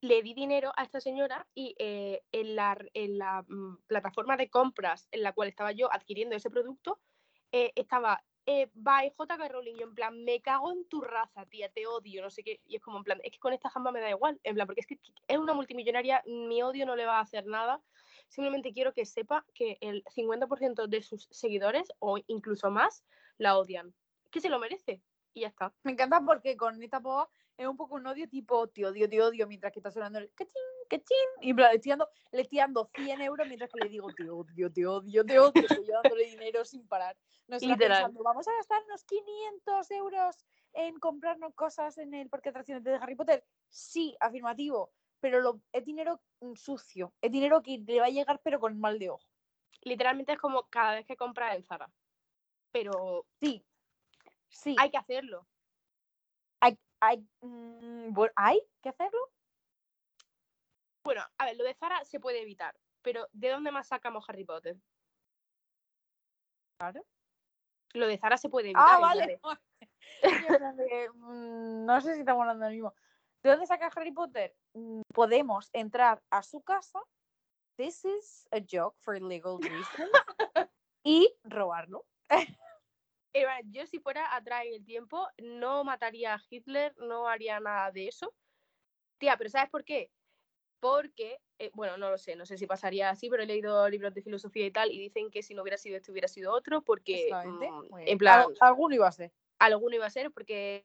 le 0.00 0.22
di 0.22 0.32
dinero 0.32 0.72
a 0.76 0.82
esta 0.82 1.00
señora 1.00 1.46
y 1.54 1.74
en 1.78 2.56
la, 2.56 2.76
en 2.94 3.18
la 3.18 3.42
mm, 3.46 3.82
plataforma 3.86 4.36
de 4.36 4.48
compras 4.48 5.06
en 5.12 5.22
la 5.22 5.32
cual 5.32 5.48
estaba 5.48 5.72
yo 5.72 5.92
adquiriendo 5.92 6.34
ese 6.34 6.50
producto, 6.50 7.00
estaba 7.52 8.24
eh, 8.46 8.68
by 8.74 9.10
JK 9.10 9.48
Rowling, 9.50 9.76
yo 9.76 9.86
en 9.86 9.94
plan, 9.94 10.24
me 10.24 10.40
cago 10.40 10.72
en 10.72 10.84
tu 10.86 11.00
raza, 11.00 11.46
tía, 11.46 11.68
te 11.70 11.86
odio, 11.86 12.22
no 12.22 12.30
sé 12.30 12.42
qué, 12.42 12.60
y 12.66 12.76
es 12.76 12.82
como 12.82 12.98
en 12.98 13.04
plan, 13.04 13.20
es 13.22 13.32
que 13.32 13.38
con 13.38 13.52
esta 13.52 13.70
jamba 13.70 13.92
me 13.92 14.00
da 14.00 14.10
igual, 14.10 14.40
en 14.42 14.54
plan, 14.54 14.66
porque 14.66 14.80
es 14.80 14.86
que 14.86 14.98
es 15.28 15.38
una 15.38 15.54
multimillonaria, 15.54 16.22
mi 16.26 16.62
odio 16.62 16.86
no 16.86 16.96
le 16.96 17.06
va 17.06 17.18
a 17.18 17.22
hacer 17.22 17.46
nada, 17.46 17.80
simplemente 18.28 18.72
quiero 18.72 18.92
que 18.92 19.06
sepa 19.06 19.44
que 19.54 19.78
el 19.80 20.04
50% 20.04 20.86
de 20.88 21.02
sus 21.02 21.28
seguidores, 21.30 21.88
o 21.98 22.18
incluso 22.26 22.70
más, 22.70 23.04
la 23.38 23.56
odian, 23.56 23.94
que 24.30 24.40
se 24.40 24.48
lo 24.48 24.58
merece, 24.58 25.02
y 25.34 25.42
ya 25.42 25.48
está. 25.48 25.72
Me 25.82 25.92
encanta 25.92 26.20
porque 26.20 26.56
con 26.56 26.82
esta 26.82 27.00
poa 27.00 27.28
es 27.56 27.66
un 27.66 27.76
poco 27.76 27.96
un 27.96 28.06
odio 28.06 28.28
tipo 28.28 28.66
te 28.68 28.86
odio, 28.86 29.08
te 29.08 29.20
odio, 29.22 29.46
mientras 29.46 29.72
que 29.72 29.78
está 29.78 29.90
sonando 29.90 30.18
el 30.18 30.32
cachín, 30.34 30.62
cachín. 30.88 31.16
Y 31.40 31.52
le 31.52 31.74
estoy 31.74 31.90
dando, 31.90 32.08
le 32.32 32.42
estoy 32.42 32.58
dando 32.58 32.90
100 32.94 33.20
euros 33.22 33.46
mientras 33.46 33.70
que 33.70 33.80
le 33.80 33.88
digo 33.90 34.08
te 34.14 34.28
odio, 34.28 34.72
te 34.72 34.86
odio, 34.86 35.24
te 35.24 35.38
odio. 35.38 35.62
Estoy 35.62 35.86
dándole 35.86 36.24
dinero 36.24 36.64
sin 36.64 36.86
parar. 36.86 37.16
No 37.48 37.58
pensando, 37.58 38.22
vamos 38.22 38.48
a 38.48 38.52
gastarnos 38.54 39.04
500 39.04 39.90
euros 39.90 40.36
en 40.72 40.98
comprarnos 40.98 41.54
cosas 41.54 41.98
en 41.98 42.14
el 42.14 42.28
parque 42.28 42.48
de 42.48 42.50
atracciones 42.50 42.84
de 42.84 42.94
Harry 42.94 43.14
Potter? 43.14 43.44
Sí, 43.68 44.16
afirmativo, 44.20 44.92
pero 45.20 45.40
lo, 45.40 45.60
es 45.72 45.84
dinero 45.84 46.20
mm, 46.40 46.54
sucio, 46.54 47.12
es 47.20 47.30
dinero 47.30 47.62
que 47.62 47.78
le 47.78 48.00
va 48.00 48.06
a 48.06 48.10
llegar 48.10 48.40
pero 48.42 48.60
con 48.60 48.78
mal 48.78 48.98
de 48.98 49.10
ojo. 49.10 49.26
Literalmente 49.82 50.32
es 50.32 50.38
como 50.38 50.68
cada 50.68 50.94
vez 50.94 51.06
que 51.06 51.16
compras 51.16 51.56
en 51.56 51.64
Zara. 51.64 51.90
Pero 52.70 53.26
Sí, 53.40 53.64
sí, 54.48 54.76
hay 54.78 54.90
que 54.90 54.96
hacerlo. 54.96 55.46
hay, 56.60 56.78
hay, 57.02 57.28
mm, 57.40 58.14
¿hay 58.36 58.62
que 58.80 58.88
hacerlo? 58.88 59.18
Bueno, 61.04 61.22
a 61.36 61.44
ver, 61.44 61.56
lo 61.56 61.64
de 61.64 61.74
Zara 61.74 62.04
se 62.04 62.20
puede 62.20 62.40
evitar. 62.40 62.74
Pero 63.02 63.26
¿de 63.32 63.50
dónde 63.50 63.72
más 63.72 63.88
sacamos 63.88 64.24
Harry 64.28 64.44
Potter? 64.44 64.76
Claro. 66.78 67.04
Lo 67.94 68.06
de 68.06 68.16
Zara 68.18 68.38
se 68.38 68.48
puede 68.48 68.70
evitar. 68.70 68.84
Ah, 68.86 69.14
en 70.22 70.46
plan 70.46 70.76
vale. 70.76 71.10
mm, 71.10 71.84
no 71.84 72.00
sé 72.00 72.14
si 72.14 72.20
estamos 72.20 72.42
hablando 72.42 72.66
del 72.66 72.74
mismo. 72.74 72.94
¿De 73.42 73.50
dónde 73.50 73.66
saca 73.66 73.90
Harry 73.96 74.12
Potter? 74.12 74.54
Mm, 74.74 75.00
Podemos 75.12 75.70
entrar 75.72 76.22
a 76.30 76.42
su 76.44 76.62
casa. 76.62 77.00
This 77.76 78.04
is 78.04 78.46
a 78.52 78.60
joke 78.60 78.96
for 79.00 79.20
legal 79.20 79.58
reasons. 79.60 79.88
y 81.04 81.34
robarlo. 81.42 82.06
Eh, 83.34 83.46
yo 83.66 83.86
si 83.86 83.98
fuera 83.98 84.34
atrás 84.34 84.64
en 84.66 84.74
el 84.74 84.84
tiempo, 84.84 85.26
no 85.38 85.84
mataría 85.84 86.34
a 86.34 86.42
Hitler, 86.50 86.94
no 86.98 87.28
haría 87.28 87.60
nada 87.60 87.90
de 87.90 88.08
eso. 88.08 88.34
Tía, 89.18 89.36
pero 89.36 89.50
¿sabes 89.50 89.70
por 89.70 89.84
qué? 89.84 90.10
Porque, 90.80 91.38
eh, 91.58 91.70
bueno, 91.74 91.96
no 91.96 92.10
lo 92.10 92.18
sé, 92.18 92.36
no 92.36 92.44
sé 92.46 92.58
si 92.58 92.66
pasaría 92.66 93.10
así, 93.10 93.30
pero 93.30 93.42
he 93.42 93.46
leído 93.46 93.88
libros 93.88 94.14
de 94.14 94.22
filosofía 94.22 94.66
y 94.66 94.70
tal, 94.72 94.90
y 94.92 94.98
dicen 94.98 95.30
que 95.30 95.42
si 95.42 95.54
no 95.54 95.62
hubiera 95.62 95.78
sido 95.78 95.96
este, 95.96 96.10
hubiera 96.12 96.28
sido 96.28 96.52
otro, 96.52 96.82
porque, 96.82 97.30
mm, 97.44 98.08
en 98.08 98.18
plan, 98.18 98.40
Al- 98.40 98.56
alguno 98.60 98.94
iba 98.94 99.08
a 99.08 99.12
ser. 99.12 99.32
alguno 99.58 99.94
iba 99.96 100.06
a 100.06 100.10
ser, 100.10 100.32
porque 100.32 100.84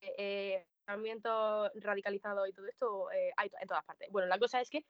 eh, 0.00 0.66
movimientos 0.88 1.70
radicalizados 1.74 2.48
y 2.48 2.52
todo 2.52 2.66
esto 2.66 3.10
eh, 3.12 3.32
hay 3.36 3.50
en 3.60 3.68
todas 3.68 3.84
partes. 3.84 4.08
Bueno, 4.10 4.28
la 4.28 4.38
cosa 4.38 4.60
es 4.60 4.70
que. 4.70 4.84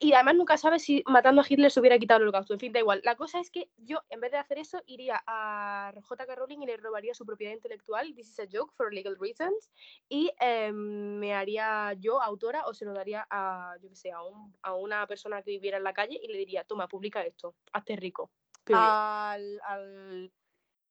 Y 0.00 0.12
además 0.12 0.34
nunca 0.34 0.56
sabes 0.58 0.82
si 0.82 1.02
matando 1.06 1.40
a 1.40 1.44
Hitler 1.48 1.70
se 1.70 1.80
hubiera 1.80 1.98
quitado 1.98 2.18
el 2.18 2.24
holocausto. 2.24 2.52
En 2.52 2.60
fin, 2.60 2.72
da 2.72 2.80
igual. 2.80 3.00
La 3.04 3.14
cosa 3.16 3.38
es 3.40 3.50
que 3.50 3.70
yo, 3.76 4.00
en 4.10 4.20
vez 4.20 4.32
de 4.32 4.38
hacer 4.38 4.58
eso, 4.58 4.82
iría 4.86 5.22
a 5.26 5.92
J.K. 6.02 6.34
Rowling 6.34 6.62
y 6.62 6.66
le 6.66 6.76
robaría 6.76 7.14
su 7.14 7.24
propiedad 7.24 7.52
intelectual. 7.54 8.12
This 8.14 8.28
is 8.28 8.40
a 8.40 8.46
joke 8.52 8.72
for 8.76 8.92
legal 8.92 9.16
reasons. 9.18 9.70
Y 10.08 10.32
eh, 10.40 10.72
me 10.72 11.32
haría 11.34 11.92
yo 11.94 12.20
autora 12.20 12.66
o 12.66 12.74
se 12.74 12.84
lo 12.84 12.92
daría 12.92 13.26
a, 13.30 13.76
yo 13.80 13.88
qué 13.88 13.96
sé, 13.96 14.10
a, 14.10 14.22
un- 14.22 14.54
a 14.62 14.74
una 14.74 15.06
persona 15.06 15.42
que 15.42 15.52
viviera 15.52 15.78
en 15.78 15.84
la 15.84 15.94
calle 15.94 16.18
y 16.22 16.26
le 16.28 16.38
diría, 16.38 16.64
toma, 16.64 16.88
publica 16.88 17.22
esto, 17.22 17.54
hazte 17.72 17.96
rico. 17.96 18.30
Al, 18.74 19.60
al, 19.64 20.32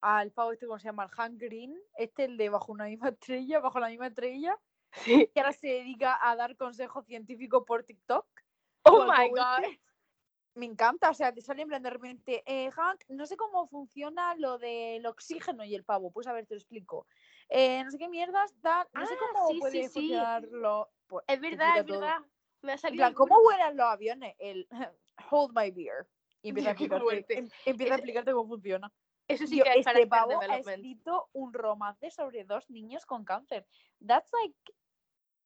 al 0.02 0.32
pavo 0.32 0.54
este, 0.54 0.66
¿cómo 0.66 0.80
se 0.80 0.86
llama? 0.86 1.04
El 1.04 1.10
Hank 1.12 1.40
Green. 1.40 1.78
Este, 1.98 2.24
el 2.26 2.38
de 2.38 2.50
bajo 2.50 2.72
una 2.72 2.86
misma 2.86 3.10
estrella, 3.10 3.60
bajo 3.60 3.80
la 3.80 3.90
misma 3.90 4.08
estrella. 4.08 4.58
Sí. 4.96 5.28
Que 5.34 5.40
ahora 5.40 5.54
se 5.54 5.66
dedica 5.68 6.20
a 6.22 6.36
dar 6.36 6.56
consejos 6.56 7.06
científicos 7.08 7.64
por 7.66 7.84
TikTok. 7.84 8.28
Oh 8.84 9.06
my 9.06 9.30
god. 9.30 9.64
este. 9.64 9.80
Me 10.56 10.68
encanta, 10.68 11.10
o 11.10 11.14
sea, 11.16 11.34
te 11.34 11.42
sale 11.42 11.64
en 11.64 11.68
plan 11.68 11.82
de 11.82 11.90
repente, 11.90 12.44
eh, 12.46 12.70
Hank, 12.70 13.06
no 13.10 13.26
sé 13.26 13.36
cómo 13.36 13.66
funciona 13.68 14.36
lo 14.36 14.60
del 14.60 15.04
oxígeno 15.08 15.64
y 15.64 15.74
el 15.74 15.84
pavo, 15.84 16.12
pues 16.12 16.28
a 16.28 16.34
ver, 16.34 16.46
te 16.46 16.54
lo 16.54 16.60
explico. 16.60 17.08
Eh, 17.50 17.84
no 17.84 17.90
sé 17.90 17.98
qué 17.98 18.08
mierdas, 18.08 18.54
tal, 18.62 18.88
no 18.94 19.04
sé 19.08 19.16
Ah, 19.16 19.18
cómo 19.34 19.48
sí, 19.50 19.60
puede 19.60 19.90
sí. 19.90 19.94
funcionar 19.94 20.44
lo... 20.44 20.92
pues, 21.08 21.26
Es 21.28 21.42
verdad, 21.42 21.80
es 21.80 21.86
todo. 21.88 22.02
verdad. 22.02 22.20
Me 22.62 22.72
ha 22.74 22.76
En 22.76 22.80
salido 22.80 23.02
plan, 23.02 23.14
¿cómo 23.16 23.42
vuelan 23.42 23.76
los 23.76 23.86
aviones? 23.88 24.36
El 24.38 24.68
hold 25.32 25.56
my 25.56 25.72
beer. 25.72 26.08
Y 26.44 26.50
empieza 26.50 26.70
a 26.70 26.74
explicarte, 26.74 27.40
em- 27.40 27.50
empieza 27.66 27.94
a 27.94 27.96
Ese- 27.96 28.02
explicarte 28.04 28.32
cómo 28.34 28.50
funciona. 28.50 28.94
Eso 29.28 29.48
sí 29.48 29.58
Yo, 29.58 29.64
que 29.64 29.72
es 29.80 29.88
este 29.88 30.06
pavo 30.06 30.40
ha 30.40 30.58
escrito 30.58 31.30
un 31.34 31.52
romance 31.54 32.12
sobre 32.12 32.44
dos 32.44 32.70
niños 32.70 33.06
con 33.08 33.24
cáncer. 33.26 33.66
That's 34.06 34.32
like 34.34 34.56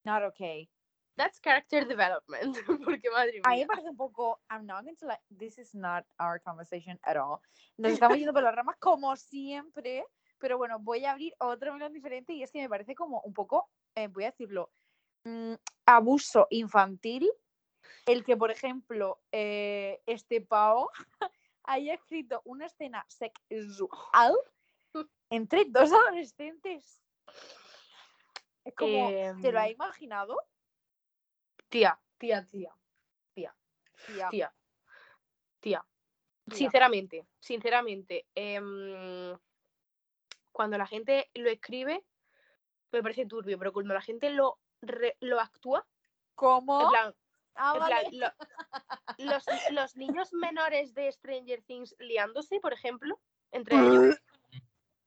not 0.04 0.23
okay. 0.23 0.69
That's 1.17 1.39
character 1.39 1.86
development. 1.88 2.56
Porque 2.86 3.10
madre 3.12 3.41
A 3.43 3.49
mí 3.49 3.56
me 3.58 3.65
mía. 3.65 3.67
parece 3.67 3.89
un 3.89 3.97
poco, 3.97 4.39
I'm 4.49 4.65
not 4.65 4.84
going 4.84 4.95
to 4.97 5.08
like, 5.08 5.21
this 5.36 5.58
is 5.58 5.73
not 5.75 6.06
our 6.19 6.39
conversation 6.39 6.99
at 7.03 7.17
all. 7.17 7.41
Nos 7.77 7.91
estamos 7.93 8.17
yendo 8.17 8.34
por 8.34 8.43
las 8.43 8.56
ramas 8.56 8.77
como 8.80 9.15
siempre, 9.15 10.06
pero 10.38 10.58
bueno, 10.58 10.80
voy 10.80 11.06
a 11.06 11.12
abrir 11.12 11.34
otro 11.39 11.73
melón 11.73 11.93
diferente 11.93 12.34
y 12.34 12.43
es 12.43 12.51
que 12.51 12.62
me 12.62 12.69
parece 12.69 12.95
como 12.95 13.21
un 13.21 13.34
poco, 13.34 13.69
eh, 13.95 14.08
voy 14.08 14.25
a 14.25 14.32
decirlo, 14.32 14.71
mm, 15.25 15.56
abuso 15.88 16.47
infantil 16.51 17.30
el 18.06 18.23
que, 18.23 18.38
por 18.38 18.51
ejemplo, 18.51 19.19
eh, 19.32 20.01
este 20.06 20.41
pavo 20.41 20.91
haya 21.63 21.95
escrito 21.95 22.41
una 22.45 22.67
escena 22.67 23.03
sexual 23.10 24.36
entre 25.32 25.65
dos 25.65 25.91
adolescentes. 25.91 27.01
Es 28.63 28.75
como, 28.75 29.10
¿te 29.41 29.51
lo 29.51 29.60
ha 29.60 29.67
Em, 29.67 29.73
imaginado? 29.73 30.38
Tía, 31.69 31.99
tía, 32.17 32.45
tía, 32.45 32.73
Tía, 33.34 33.56
tía, 34.06 34.30
tía. 34.30 34.53
tía. 35.60 35.86
Sinceramente, 36.49 37.27
sinceramente, 37.39 38.25
em, 38.36 39.38
cuando 40.51 40.77
la 40.77 40.88
gente 40.88 41.30
lo 41.34 41.49
escribe, 41.49 42.06
me 42.91 43.03
parece 43.03 43.25
turbio, 43.25 43.60
pero 43.60 43.73
cuando 43.73 43.93
la 43.93 44.01
gente 44.01 44.30
lo, 44.30 44.60
re- 44.82 45.17
lo 45.19 45.39
actúa, 45.39 45.86
¿Cómo? 46.36 46.84
en 46.84 46.89
plan, 46.89 47.15
Ah, 47.56 47.73
en 47.73 47.80
vale. 47.80 47.95
plan, 48.10 48.36
lo- 49.17 49.27
los, 49.30 49.45
los 49.71 49.95
niños 49.97 50.32
menores 50.34 50.93
de 50.93 51.12
Stranger 51.12 51.62
Things 51.63 51.95
liándose, 51.99 52.60
por 52.60 52.71
ejemplo, 52.73 53.19
entre 53.51 53.75
ellos. 53.75 54.21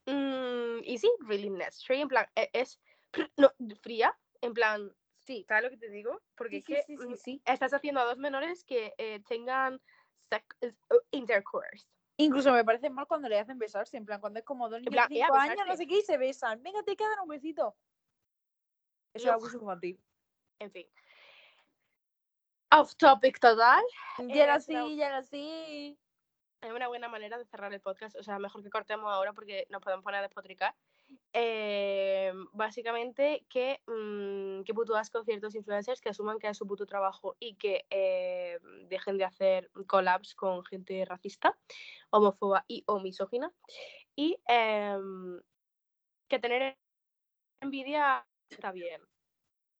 mm, 0.07 0.85
y 0.85 0.99
sí, 0.99 1.11
really 1.21 1.49
necessary, 1.51 2.03
en 2.03 2.09
plan, 2.09 2.27
e- 2.35 2.51
es 2.53 2.81
no, 3.39 3.51
fría, 3.81 4.19
en 4.43 4.53
plan, 4.53 4.95
sí, 5.31 5.45
¿sabes 5.47 5.63
lo 5.63 5.71
que 5.71 5.77
te 5.77 5.91
digo? 5.91 6.21
Porque 6.35 6.61
Sí, 6.61 6.75
es 6.75 6.87
que 6.87 6.97
sí, 6.97 7.17
sí, 7.17 7.37
mm, 7.37 7.53
estás 7.53 7.73
haciendo 7.73 8.01
a 8.01 8.05
dos 8.05 8.19
menores 8.19 8.65
que 8.65 8.95
eh, 8.99 9.21
tengan 9.29 9.81
eh, 10.61 10.73
intercourse. 11.13 11.87
Incluso 12.17 12.53
me 12.53 12.65
parece 12.65 12.91
mal 12.91 13.07
cuando 13.07 13.29
le 13.29 13.39
hacen 13.39 13.57
besarse, 13.57 13.97
en 13.97 14.05
plan, 14.05 14.21
cuando 14.21 14.41
es 14.41 14.45
como 14.45 14.69
dos 14.69 14.81
niños 14.81 14.93
plan, 14.93 15.09
de 15.09 15.15
eh, 15.15 15.23
a 15.23 15.27
5 15.27 15.39
años, 15.39 15.67
no 15.69 15.77
sé 15.77 15.87
qué, 15.87 15.99
y 15.99 16.03
se 16.03 16.19
besan. 16.19 16.61
Venga, 16.65 16.83
te 16.83 16.97
quedan 16.97 17.21
un 17.23 17.29
besito. 17.29 17.77
Eso 19.15 19.29
es 19.29 19.33
abuso 19.33 19.57
infantil. 19.59 20.01
En 20.59 20.73
fin. 20.73 20.87
Off 22.73 22.97
topic 22.97 23.39
total. 23.39 23.83
Ya 24.19 24.45
era 24.45 24.57
es 24.57 24.69
una- 24.69 24.83
así, 24.83 24.97
ya 24.97 25.07
era 25.07 25.19
así. 25.19 25.99
Es 26.61 26.73
una 26.73 26.89
buena 26.89 27.09
manera 27.09 27.39
de 27.39 27.47
cerrar 27.47 27.73
el 27.73 27.81
podcast. 27.81 28.17
O 28.17 28.23
sea, 28.25 28.39
mejor 28.41 28.63
que 28.65 28.71
cortemos 28.71 29.11
ahora 29.13 29.33
porque 29.33 29.67
nos 29.71 29.81
podemos 29.81 30.03
poner 30.03 30.19
a 30.19 30.23
despotricar. 30.23 30.75
Eh, 31.33 32.33
básicamente, 32.53 33.47
que, 33.49 33.81
mm, 33.87 34.63
que 34.65 34.75
puto 34.75 34.97
asco 34.97 35.23
ciertos 35.25 35.55
influencers 35.55 36.01
que 36.01 36.09
asuman 36.09 36.39
que 36.39 36.49
es 36.49 36.57
su 36.57 36.67
puto 36.67 36.87
trabajo 36.87 37.37
y 37.39 37.55
que 37.55 37.87
eh, 37.91 38.59
dejen 38.89 39.17
de 39.19 39.25
hacer 39.25 39.71
collabs 39.87 40.35
con 40.35 40.65
gente 40.65 41.05
racista, 41.05 41.57
homófoba 42.11 42.65
y 42.69 42.83
o. 42.87 43.01
Y 44.17 44.39
em, 44.49 45.41
que 46.29 46.39
tener 46.39 46.79
envidia 47.61 48.27
está 48.51 48.73
bien. 48.73 49.03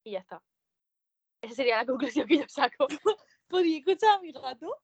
Y 0.03 0.11
ya 0.11 0.19
está. 0.19 0.43
Esa 1.41 1.55
sería 1.55 1.77
la 1.77 1.85
conclusión 1.85 2.27
que 2.27 2.37
yo 2.39 2.47
saco. 2.47 2.87
¿Podría 3.47 3.79
escuchar 3.79 4.17
a 4.17 4.21
mi 4.21 4.31
gato? 4.31 4.77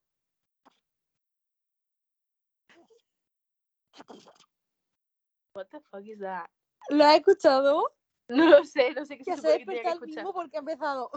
What 5.58 5.70
the 5.72 5.80
fuck 5.90 6.06
is 6.06 6.20
that? 6.20 6.46
¿Lo 6.90 7.04
has 7.04 7.16
escuchado? 7.16 7.92
No 8.30 8.46
lo 8.46 8.64
sé, 8.64 8.94
no 8.94 9.06
sé 9.06 9.18
qué 9.18 9.24
se 9.24 9.38
se 9.38 9.56
el 9.56 9.66
mismo 10.02 10.32
porque 10.32 10.58
ha 10.58 10.60
empezado. 10.60 11.10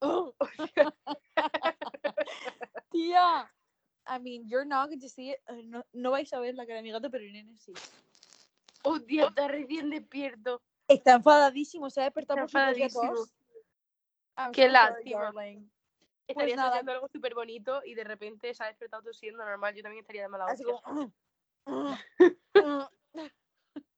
Tía. 2.90 3.52
I 4.06 4.18
mean, 4.18 4.48
you're 4.48 4.64
not 4.64 4.88
going 4.88 5.00
to 5.00 5.10
see 5.10 5.32
it. 5.32 5.38
No, 5.64 5.84
no 5.92 6.10
vais 6.12 6.32
a 6.32 6.40
ver 6.40 6.54
la 6.54 6.64
cara 6.64 6.76
de 6.76 6.84
mi 6.84 6.90
gato, 6.90 7.10
pero 7.10 7.22
Irene 7.22 7.54
sí. 7.58 7.74
Oh, 8.82 8.98
Dios, 8.98 9.28
está 9.28 9.46
recién 9.48 9.90
despierto. 9.90 10.62
Está 10.88 11.16
enfadadísimo, 11.16 11.90
se 11.90 12.00
ha 12.00 12.04
despertado 12.04 12.40
por 12.40 12.48
su 12.48 12.56
Qué 14.52 14.68
lástima. 14.70 15.34
Estaría 16.26 16.56
nada. 16.56 16.70
soñando 16.70 16.92
algo 16.92 17.08
súper 17.08 17.34
bonito 17.34 17.82
y 17.84 17.94
de 17.94 18.04
repente 18.04 18.54
se 18.54 18.64
ha 18.64 18.68
despertado 18.68 19.02
tosiendo 19.02 19.44
normal. 19.44 19.74
Yo 19.74 19.82
también 19.82 20.00
estaría 20.00 20.22
de 20.22 20.28
mala 20.28 20.46
Así 20.46 20.64
hostia. 20.64 20.80
como. 20.82 21.12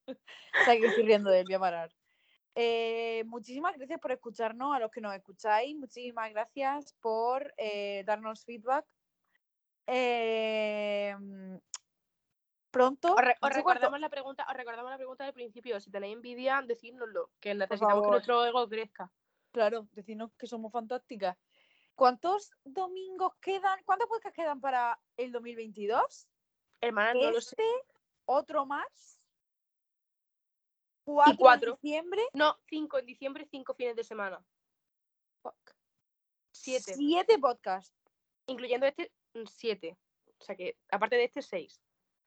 o 0.60 0.64
sea, 0.64 0.76
que 0.76 0.86
estoy 0.86 1.04
riendo 1.04 1.30
de 1.30 1.40
él, 1.40 1.44
voy 1.46 1.54
a 1.54 1.60
parar. 1.60 1.90
Eh, 2.54 3.22
muchísimas 3.26 3.76
gracias 3.76 4.00
por 4.00 4.10
escucharnos, 4.12 4.74
a 4.74 4.80
los 4.80 4.90
que 4.90 5.00
nos 5.00 5.14
escucháis. 5.14 5.76
Muchísimas 5.76 6.30
gracias 6.30 6.92
por 7.00 7.54
eh, 7.56 8.02
darnos 8.04 8.44
feedback. 8.44 8.84
Eh, 9.86 11.14
pronto. 12.70 13.14
Os, 13.14 13.20
re- 13.22 13.32
os 13.32 13.38
cuánto- 13.40 13.56
recordamos 13.56 14.00
la 14.00 14.08
pregunta, 14.08 14.46
os 14.48 14.54
recordamos 14.56 14.90
la 14.90 14.96
pregunta 14.96 15.24
del 15.24 15.32
principio. 15.34 15.80
Si 15.80 15.90
tenéis 15.90 16.14
envidia, 16.16 16.62
decídnoslo, 16.66 17.30
que 17.40 17.54
necesitamos 17.54 18.04
que 18.04 18.10
nuestro 18.10 18.44
ego 18.44 18.68
crezca. 18.68 19.10
Claro, 19.52 19.88
decirnos 19.92 20.30
que 20.38 20.46
somos 20.46 20.72
fantásticas. 20.72 21.36
¿Cuántos 21.94 22.52
domingos 22.64 23.34
quedan? 23.40 23.82
¿Cuántos 23.84 24.08
podcasts 24.08 24.36
quedan 24.36 24.60
para 24.60 25.00
el 25.16 25.32
2022? 25.32 26.28
Hermana, 26.80 27.14
no 27.14 27.30
lo 27.32 27.40
sé. 27.40 27.56
este, 27.60 27.64
otro 28.26 28.66
más. 28.66 29.17
4 31.14 31.36
cuatro. 31.38 31.72
de 31.72 31.78
diciembre, 31.82 32.22
No, 32.34 32.56
cinco 32.68 32.98
en 32.98 33.06
diciembre, 33.06 33.46
cinco 33.50 33.74
fines 33.74 33.96
de 33.96 34.04
semana. 34.04 34.44
fuck, 35.42 35.56
Siete. 36.52 36.94
siete 36.94 37.38
podcasts. 37.38 37.94
Incluyendo 38.46 38.86
este, 38.86 39.12
mm, 39.34 39.44
siete. 39.46 39.96
O 40.40 40.44
sea 40.44 40.56
que, 40.56 40.76
aparte 40.90 41.16
de 41.16 41.24
este, 41.24 41.42
seis. 41.42 41.80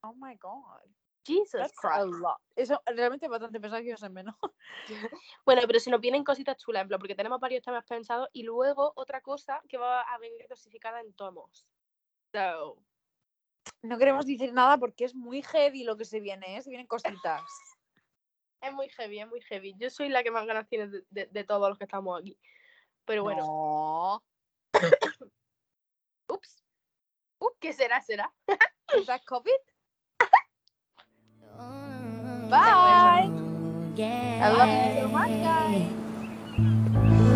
Oh 0.03 0.13
my 0.13 0.35
god. 0.35 0.81
Jesus 1.23 1.51
That's 1.61 1.73
a 1.83 2.01
Christ. 2.05 2.19
lot. 2.19 2.37
Eso 2.55 2.81
realmente 2.87 3.27
es 3.27 3.29
bastante 3.29 3.59
pesado 3.59 3.81
que 3.81 3.89
yo 3.89 3.97
sé 3.97 4.09
menos. 4.09 4.35
Bueno, 5.45 5.61
pero 5.67 5.79
se 5.79 5.91
nos 5.91 6.01
vienen 6.01 6.23
cositas 6.23 6.57
chulas, 6.57 6.81
en 6.81 6.87
plan, 6.87 6.99
porque 6.99 7.13
tenemos 7.15 7.39
varios 7.39 7.63
temas 7.63 7.85
pensados 7.85 8.27
y 8.33 8.41
luego 8.43 8.91
otra 8.95 9.21
cosa 9.21 9.61
que 9.69 9.77
va 9.77 10.01
a 10.01 10.17
venir 10.17 10.47
dosificada 10.49 10.99
en 11.01 11.13
tomos. 11.13 11.67
So, 12.33 12.77
No 13.83 13.97
queremos 13.99 14.25
decir 14.25 14.51
nada 14.53 14.77
porque 14.77 15.05
es 15.05 15.13
muy 15.13 15.43
heavy 15.43 15.83
lo 15.83 15.95
que 15.97 16.05
se 16.05 16.19
viene, 16.19 16.57
¿eh? 16.57 16.61
Se 16.63 16.69
vienen 16.69 16.87
cositas. 16.87 17.41
es 18.61 18.73
muy 18.73 18.89
heavy, 18.89 19.19
es 19.19 19.27
muy 19.27 19.41
heavy. 19.41 19.75
Yo 19.77 19.89
soy 19.89 20.09
la 20.09 20.23
que 20.23 20.31
más 20.31 20.45
ganas 20.45 20.67
tiene 20.67 20.87
de, 20.87 21.03
de- 21.09 21.25
de 21.27 21.43
todos 21.43 21.67
los 21.69 21.77
que 21.77 21.83
estamos 21.85 22.19
aquí. 22.19 22.37
Pero 23.05 23.23
bueno, 23.23 23.41
No. 23.45 24.23
ups. 26.29 26.63
Ups, 27.39 27.57
¿qué 27.59 27.73
será? 27.73 28.01
¿Será? 28.01 28.31
¿Es 28.93 29.25
COVID? 29.25 29.51
Bye. 32.49 33.29
I 34.43 34.49
love 34.49 34.69
you 34.69 35.01
so 35.01 35.07
much, 35.07 35.31
guys. 35.41 37.30